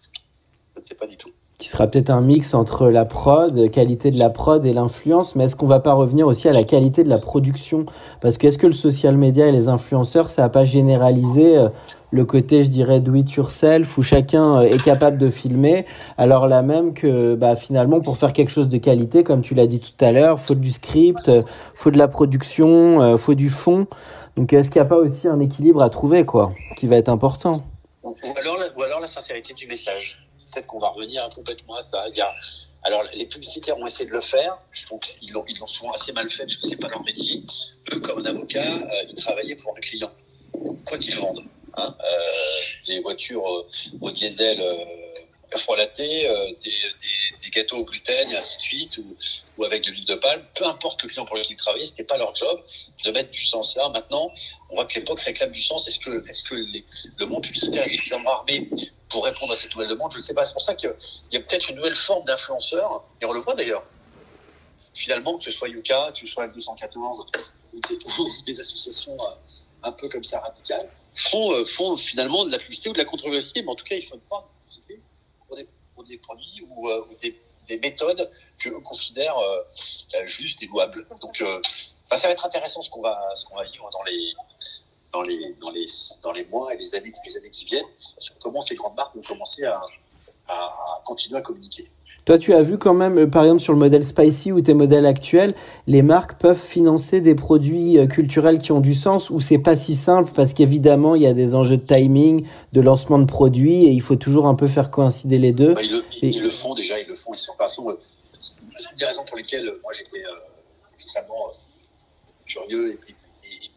Je 0.75 0.81
ne 0.81 0.85
sais 0.85 0.95
pas 0.95 1.07
du 1.07 1.17
tout 1.17 1.33
qui 1.61 1.69
sera 1.69 1.87
peut-être 1.87 2.09
un 2.09 2.23
mix 2.23 2.55
entre 2.55 2.89
la 2.89 3.05
prod, 3.05 3.71
qualité 3.71 4.11
de 4.11 4.19
la 4.19 4.31
prod 4.31 4.65
et 4.65 4.73
l'influence, 4.73 5.37
mais 5.37 5.45
est-ce 5.45 5.57
qu'on 5.57 5.67
va 5.67 5.79
pas 5.79 5.93
revenir 5.93 6.27
aussi 6.27 6.49
à 6.49 6.55
la 6.55 6.65
qualité 6.65 7.05
de 7.05 7.11
la 7.11 7.19
production? 7.19 7.85
Parce 8.23 8.39
que 8.39 8.47
est-ce 8.47 8.57
que 8.57 8.67
le 8.67 8.73
social 8.73 9.15
media 9.19 9.47
et 9.47 9.53
les 9.53 9.69
influenceurs, 9.69 10.31
ça 10.31 10.41
n'a 10.41 10.49
pas 10.49 10.65
généralisé 10.65 11.59
euh, 11.59 11.69
le 12.13 12.25
côté, 12.25 12.65
je 12.65 12.71
dirais, 12.71 13.01
do 13.01 13.15
it 13.15 13.31
yourself, 13.33 13.99
où 13.99 14.03
chacun 14.03 14.63
euh, 14.63 14.63
est 14.63 14.83
capable 14.83 15.19
de 15.19 15.29
filmer, 15.29 15.85
alors 16.17 16.49
là 16.49 16.63
même 16.63 16.95
que 16.95 17.35
bah, 17.35 17.57
finalement, 17.57 18.01
pour 18.01 18.17
faire 18.17 18.33
quelque 18.33 18.51
chose 18.51 18.71
de 18.71 18.79
qualité, 18.79 19.23
comme 19.23 19.43
tu 19.43 19.55
l'as 19.55 19.67
dit 19.67 19.81
tout 19.81 20.03
à 20.03 20.13
l'heure, 20.13 20.41
faut 20.41 20.55
du 20.55 20.71
script, 20.71 21.29
euh, 21.29 21.43
faut 21.75 21.91
de 21.91 21.99
la 21.99 22.09
production, 22.09 23.19
faut 23.19 23.35
du 23.35 23.51
fond. 23.51 23.87
Donc 24.39 24.55
est-ce 24.55 24.71
qu'il 24.71 24.81
n'y 24.81 24.87
a 24.87 24.89
pas 24.89 24.97
aussi 24.97 25.29
un 25.29 25.41
équilibre 25.41 25.83
à 25.83 25.91
trouver, 25.91 26.25
quoi, 26.25 26.53
qui 26.79 26.87
va 26.87 26.97
être 26.97 27.11
important? 27.11 27.65
Ou 28.03 28.15
alors, 28.39 28.57
ou 28.79 28.83
alors 28.83 29.01
la 29.01 29.09
sincérité 29.09 29.53
du 29.53 29.67
message 29.67 30.30
peut-être 30.53 30.67
qu'on 30.67 30.79
va 30.79 30.89
revenir 30.89 31.29
complètement 31.35 31.77
à 31.77 31.83
ça. 31.83 32.05
Alors, 32.83 33.05
les 33.15 33.27
publicitaires 33.27 33.79
ont 33.79 33.87
essayé 33.87 34.09
de 34.09 34.15
le 34.15 34.21
faire. 34.21 34.59
Je 34.73 34.87
trouve 34.87 35.01
qu'ils 35.01 35.33
l'ont, 35.33 35.45
ils 35.49 35.59
l'ont 35.59 35.67
souvent 35.67 35.93
assez 35.93 36.13
mal 36.13 36.29
fait 36.31 36.45
parce 36.45 36.57
que 36.57 36.67
c'est 36.67 36.77
pas 36.77 36.89
leur 36.89 37.03
métier. 37.03 37.43
Eux, 37.93 38.01
comme 38.01 38.21
un 38.21 38.25
avocat, 38.27 38.75
euh, 38.75 39.05
ils 39.09 39.17
travaillaient 39.17 39.57
pour 39.57 39.77
un 39.77 39.81
client, 39.81 40.11
quoi 40.87 40.99
qu'ils 40.99 41.17
vendent. 41.17 41.45
Hein, 41.77 41.95
euh, 42.01 42.87
des 42.87 43.01
voitures 43.01 43.47
euh, 43.47 43.67
au 44.01 44.11
diesel 44.11 44.61
euh, 44.61 44.85
frelaté, 45.57 46.23
des, 46.63 46.71
des, 46.71 47.20
des, 47.51 47.61
gâteaux 47.61 47.79
au 47.79 47.85
gluten 47.85 48.31
et 48.31 48.37
ainsi 48.37 48.57
de 48.57 48.63
suite, 48.63 48.99
ou, 48.99 49.17
ou 49.59 49.65
avec 49.65 49.85
de 49.85 49.91
l'huile 49.91 50.05
de 50.05 50.15
palme. 50.15 50.43
Peu 50.55 50.67
importe 50.67 51.03
le 51.03 51.09
client 51.09 51.25
pour 51.25 51.37
lequel 51.37 51.53
ils 51.53 51.57
travaillaient, 51.57 51.87
c'était 51.87 52.05
pas 52.05 52.17
leur 52.17 52.35
job 52.35 52.63
de 53.05 53.11
mettre 53.11 53.31
du 53.31 53.45
sens 53.45 53.77
là. 53.77 53.89
Maintenant, 53.89 54.31
on 54.71 54.75
voit 54.75 54.87
que 54.87 54.95
l'époque 54.95 55.21
réclame 55.21 55.51
du 55.51 55.61
sens. 55.61 55.89
Est-ce 55.89 55.99
que, 55.99 56.29
est-ce 56.29 56.45
que 56.45 56.55
les, 56.55 56.85
le 57.19 57.27
monde 57.27 57.43
publicitaire 57.43 57.85
est 57.85 57.89
suffisamment 57.89 58.31
armé 58.31 58.69
pour 59.09 59.25
répondre 59.25 59.53
à 59.53 59.57
cette 59.57 59.75
nouvelle 59.75 59.89
demande? 59.89 60.13
Je 60.13 60.19
ne 60.19 60.23
sais 60.23 60.35
pas. 60.35 60.45
C'est 60.45 60.53
pour 60.53 60.63
ça 60.63 60.75
qu'il 60.75 60.93
y 61.33 61.37
a 61.37 61.41
peut-être 61.41 61.71
une 61.71 61.77
nouvelle 61.77 61.97
forme 61.97 62.25
d'influenceur, 62.25 63.05
et 63.21 63.25
on 63.25 63.33
le 63.33 63.41
voit 63.41 63.55
d'ailleurs. 63.55 63.85
Finalement, 64.95 65.39
que 65.39 65.45
ce 65.45 65.51
soit 65.53 65.69
Yuka, 65.69 66.13
que 66.13 66.21
ce 66.21 66.27
soit 66.27 66.49
L214, 66.49 67.27
ou 67.73 67.81
des, 68.45 68.61
associations 68.61 69.17
euh, 69.21 69.35
un 69.85 69.93
peu 69.93 70.09
comme 70.09 70.25
ça 70.25 70.41
radicales, 70.41 70.91
font, 71.15 71.53
euh, 71.53 71.65
font 71.65 71.97
finalement 71.97 72.45
de 72.45 72.51
la 72.51 72.59
publicité 72.59 72.91
ou 72.91 72.93
de 72.93 72.99
la 72.99 73.05
controversie, 73.05 73.63
mais 73.63 73.69
en 73.69 73.77
tout 73.77 73.85
cas, 73.85 73.95
ils 73.95 74.07
font 74.07 74.17
une 74.17 74.29
forme 74.29 74.45
de 74.89 74.97
pour 75.47 75.57
des, 75.57 75.67
des 76.05 76.19
produits 76.19 76.63
ou, 76.69 76.89
euh, 76.89 77.05
des, 77.21 77.41
des, 77.69 77.79
méthodes 77.79 78.31
que 78.59 78.71
considèrent 78.71 79.39
euh, 79.39 79.63
justes 80.27 80.63
et 80.63 80.67
louables. 80.67 81.07
Donc, 81.21 81.41
euh, 81.41 81.61
bah, 82.11 82.17
ça 82.17 82.27
va 82.27 82.33
être 82.33 82.45
intéressant 82.45 82.83
ce 82.83 82.91
qu'on 82.91 83.03
va, 83.03 83.19
ce 83.35 83.45
qu'on 83.45 83.57
va 83.57 83.65
vivre 83.65 83.89
dans 83.91 84.03
les, 84.03 84.35
dans 85.13 85.23
les, 85.23 85.55
dans 85.61 85.71
les, 85.71 85.87
dans 86.23 86.33
les 86.33 86.45
mois 86.45 86.75
et 86.75 86.77
les 86.77 86.95
années, 86.95 87.13
les 87.25 87.37
années 87.37 87.51
qui 87.51 87.65
viennent, 87.65 87.85
sur 87.97 88.39
comment 88.39 88.61
ces 88.61 88.75
grandes 88.75 88.97
marques 88.97 89.15
vont 89.15 89.23
commencer 89.23 89.65
à, 89.65 89.81
à 90.49 91.03
continuer 91.05 91.39
à 91.39 91.43
communiquer. 91.43 91.91
Toi, 92.25 92.39
tu 92.39 92.53
as 92.55 92.63
vu 92.63 92.79
quand 92.79 92.95
même, 92.95 93.19
euh, 93.19 93.27
par 93.27 93.45
exemple, 93.45 93.61
sur 93.61 93.73
le 93.73 93.79
modèle 93.79 94.05
Spicy 94.05 94.53
ou 94.53 94.61
tes 94.61 94.75
modèles 94.75 95.07
actuels, 95.07 95.55
les 95.87 96.03
marques 96.03 96.39
peuvent 96.41 96.61
financer 96.61 97.21
des 97.21 97.35
produits 97.35 97.99
euh, 97.99 98.07
culturels 98.07 98.59
qui 98.59 98.73
ont 98.73 98.81
du 98.81 98.95
sens 98.95 99.31
ou 99.31 99.41
c'est 99.41 99.59
pas 99.59 99.77
si 99.77 99.95
simple 99.95 100.31
parce 100.35 100.55
qu'évidemment, 100.55 101.15
il 101.15 101.23
y 101.23 101.27
a 101.27 101.35
des 101.35 101.55
enjeux 101.55 101.77
de 101.77 101.87
timing, 101.87 102.47
de 102.73 102.81
lancement 102.81 103.19
de 103.19 103.25
produits 103.25 103.85
et 103.85 103.91
il 103.91 104.03
faut 104.03 104.17
toujours 104.17 104.47
un 104.47 104.55
peu 104.55 104.67
faire 104.67 104.91
coïncider 104.91 105.39
les 105.39 105.53
deux. 105.53 105.75
Bah, 105.75 105.83
ils, 105.83 105.91
le, 105.91 106.03
ils, 106.23 106.25
et... 106.25 106.29
ils, 106.29 106.43
le, 106.43 106.51
font 106.51 106.75
déjà, 106.75 106.99
ils 107.01 107.09
le 107.09 107.17
font. 107.17 107.33
Ils 107.35 107.39
sont, 107.39 107.55
façon, 107.55 107.89
euh, 107.89 107.97
une 108.91 108.97
des 108.97 109.05
raisons 109.05 109.25
pour 109.25 109.37
lesquelles 109.37 109.69
euh, 109.69 109.81
moi 109.83 109.93
j'étais 109.93 110.25
euh, 110.25 110.95
extrêmement 110.95 111.49
euh, 111.49 111.53
curieux 112.47 112.93
et, 112.93 112.97
puis, 112.97 113.15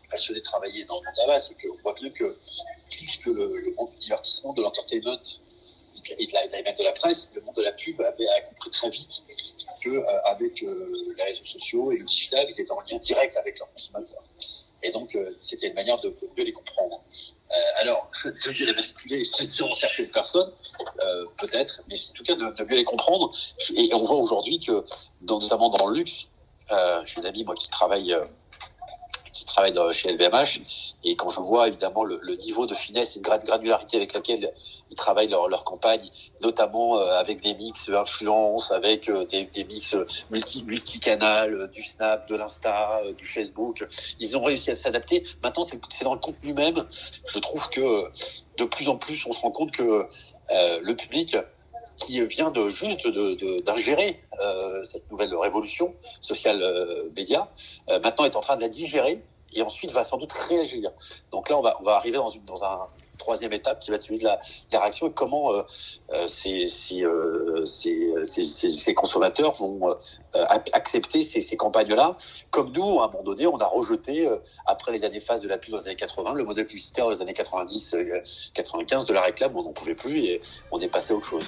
passionné 0.10 0.40
de 0.40 0.44
travailler 0.44 0.86
dans, 0.86 1.02
dans 1.02 1.12
Davas, 1.18 1.40
c'est 1.40 1.56
qu'on 1.56 1.76
voit 1.82 1.94
bien 1.94 2.10
que 2.12 2.36
que 3.24 3.30
le, 3.30 3.58
le 3.58 3.74
monde 3.76 3.90
du 3.94 4.00
divertissement, 4.00 4.54
de 4.54 4.62
l'entertainment, 4.62 5.20
et 6.18 6.26
de 6.26 6.64
même 6.64 6.76
de 6.76 6.84
la 6.84 6.92
presse, 6.92 7.32
le 7.36 7.42
monde 7.42 7.56
de 7.56 7.62
la 7.62 7.72
pub 7.72 8.02
avait 8.02 8.28
a 8.28 8.42
compris 8.42 8.70
très 8.72 8.90
vite 8.90 9.24
que 9.82 9.90
euh, 9.90 10.22
avec 10.26 10.64
euh, 10.64 11.14
les 11.18 11.24
réseaux 11.24 11.44
sociaux 11.44 11.92
et 11.92 11.98
le 11.98 12.06
digital, 12.06 12.46
ils 12.50 12.62
étaient 12.62 12.72
en 12.72 12.82
lien 12.90 12.98
direct 12.98 13.36
avec 13.38 13.60
leurs 13.60 13.72
consommateurs. 13.74 14.24
Et 14.82 14.92
donc, 14.92 15.16
euh, 15.16 15.36
c'était 15.40 15.68
une 15.68 15.74
manière 15.74 16.00
de, 16.02 16.16
mieux 16.38 16.44
les 16.44 16.52
comprendre. 16.52 17.02
Alors, 17.78 18.10
de 18.26 18.50
mieux 18.50 18.66
les 18.66 18.74
manipuler, 18.74 19.24
sur 19.26 19.76
certaines 19.76 20.10
personnes, 20.10 20.52
peut-être, 21.38 21.82
mais 21.88 21.96
en 21.96 22.14
tout 22.14 22.24
cas 22.24 22.36
de, 22.36 22.64
mieux 22.64 22.78
les 22.78 22.84
comprendre. 22.84 23.30
Et 23.76 23.94
on 23.94 24.04
voit 24.04 24.18
aujourd'hui 24.18 24.60
que, 24.60 24.84
notamment 25.22 25.70
dans 25.70 25.88
le 25.88 25.98
luxe, 25.98 26.28
j'ai 27.06 27.20
une 27.20 27.26
amie 27.26 27.44
moi 27.44 27.56
qui 27.56 27.70
travaille 27.70 28.16
qui 29.34 29.46
travaillent 29.46 29.78
chez 29.92 30.12
LVMH. 30.12 30.62
Et 31.04 31.16
quand 31.16 31.30
je 31.30 31.40
vois 31.40 31.68
évidemment 31.68 32.04
le, 32.04 32.20
le 32.22 32.36
niveau 32.36 32.66
de 32.66 32.74
finesse 32.74 33.18
et 33.18 33.20
de 33.20 33.24
granularité 33.24 33.98
avec 33.98 34.14
laquelle 34.14 34.54
ils 34.90 34.96
travaillent 34.96 35.30
leur, 35.30 35.50
leur 35.50 35.64
campagne, 35.64 36.10
notamment 36.42 36.98
euh, 36.98 37.18
avec 37.18 37.42
des 37.42 37.56
mix 37.56 37.90
influence, 37.90 38.72
avec 38.72 39.10
euh, 39.10 39.26
des, 39.26 39.46
des 39.46 39.64
mix 39.66 39.96
multi, 40.30 40.64
multicanal, 40.64 41.54
euh, 41.54 41.68
du 41.68 41.82
Snap, 41.84 42.30
de 42.30 42.36
l'Insta, 42.36 43.02
du 43.18 43.26
Facebook, 43.26 43.86
ils 44.20 44.38
ont 44.38 44.44
réussi 44.44 44.72
à 44.72 44.76
s'adapter. 44.76 45.24
Maintenant, 45.42 45.66
c'est 45.66 46.04
dans 46.04 46.14
le 46.14 46.20
contenu 46.20 46.54
même. 46.54 46.86
Je 47.28 47.40
trouve 47.40 47.70
que 47.70 48.06
de 48.58 48.66
plus 48.66 48.88
en 48.88 48.98
plus, 48.98 49.26
on 49.26 49.34
se 49.34 49.40
rend 49.40 49.52
compte 49.52 49.72
que 49.72 50.08
le 50.52 50.94
public 50.94 51.36
qui 51.98 52.26
vient 52.26 52.52
de 52.52 52.70
juste 52.70 53.08
d'ingérer 53.66 54.20
cette 54.92 55.10
nouvelle 55.12 55.36
révolution 55.36 55.94
sociale 56.22 56.64
média, 57.16 57.50
maintenant 57.88 58.26
est 58.26 58.36
en 58.36 58.42
train 58.42 58.56
de 58.56 58.62
la 58.62 58.70
digérer 58.70 59.22
et 59.56 59.62
ensuite 59.62 59.92
va 59.92 60.04
sans 60.04 60.18
doute 60.18 60.32
réagir. 60.32 60.92
Donc 61.32 61.50
là, 61.50 61.58
on 61.58 61.62
va, 61.62 61.78
on 61.80 61.84
va 61.84 61.96
arriver 61.96 62.18
dans, 62.18 62.30
une, 62.30 62.44
dans 62.46 62.64
un 62.64 62.88
troisième 63.18 63.54
étape 63.54 63.80
qui 63.80 63.90
va 63.90 63.98
être 63.98 64.04
celui 64.04 64.20
de 64.20 64.24
la, 64.24 64.40
la 64.72 64.80
réaction 64.82 65.08
et 65.08 65.12
comment 65.12 65.54
euh, 65.54 65.62
euh 66.12 66.28
ces, 66.28 66.68
ces, 66.68 67.04
euh, 67.04 67.64
ces, 67.64 68.26
ces, 68.26 68.94
consommateurs 68.94 69.54
vont 69.54 69.90
euh, 69.90 70.46
accepter 70.74 71.22
ces, 71.22 71.56
campagnes-là. 71.56 72.18
Comme 72.52 72.72
nous, 72.72 73.02
à 73.02 73.06
un 73.06 73.08
moment 73.08 73.24
donné, 73.24 73.48
on 73.48 73.58
a 73.58 73.66
rejeté, 73.66 74.28
après 74.66 74.92
les 74.92 75.06
années 75.06 75.20
phases 75.20 75.42
de 75.42 75.48
la 75.48 75.58
pub 75.58 75.72
dans 75.72 75.78
les 75.78 75.88
années 75.88 75.96
80, 75.96 76.34
le 76.34 76.44
modèle 76.44 76.66
publicitaire 76.66 77.06
dans 77.06 77.12
les 77.12 77.22
années 77.22 77.34
90, 77.34 77.96
95 78.54 79.06
de 79.06 79.14
la 79.14 79.22
réclame, 79.22 79.56
on 79.56 79.64
n'en 79.64 79.74
pouvait 79.74 79.96
plus 79.96 80.20
et 80.20 80.42
on 80.72 80.80
est 80.80 80.90
passé 80.90 81.14
à 81.14 81.16
autre 81.16 81.28
chose. 81.28 81.48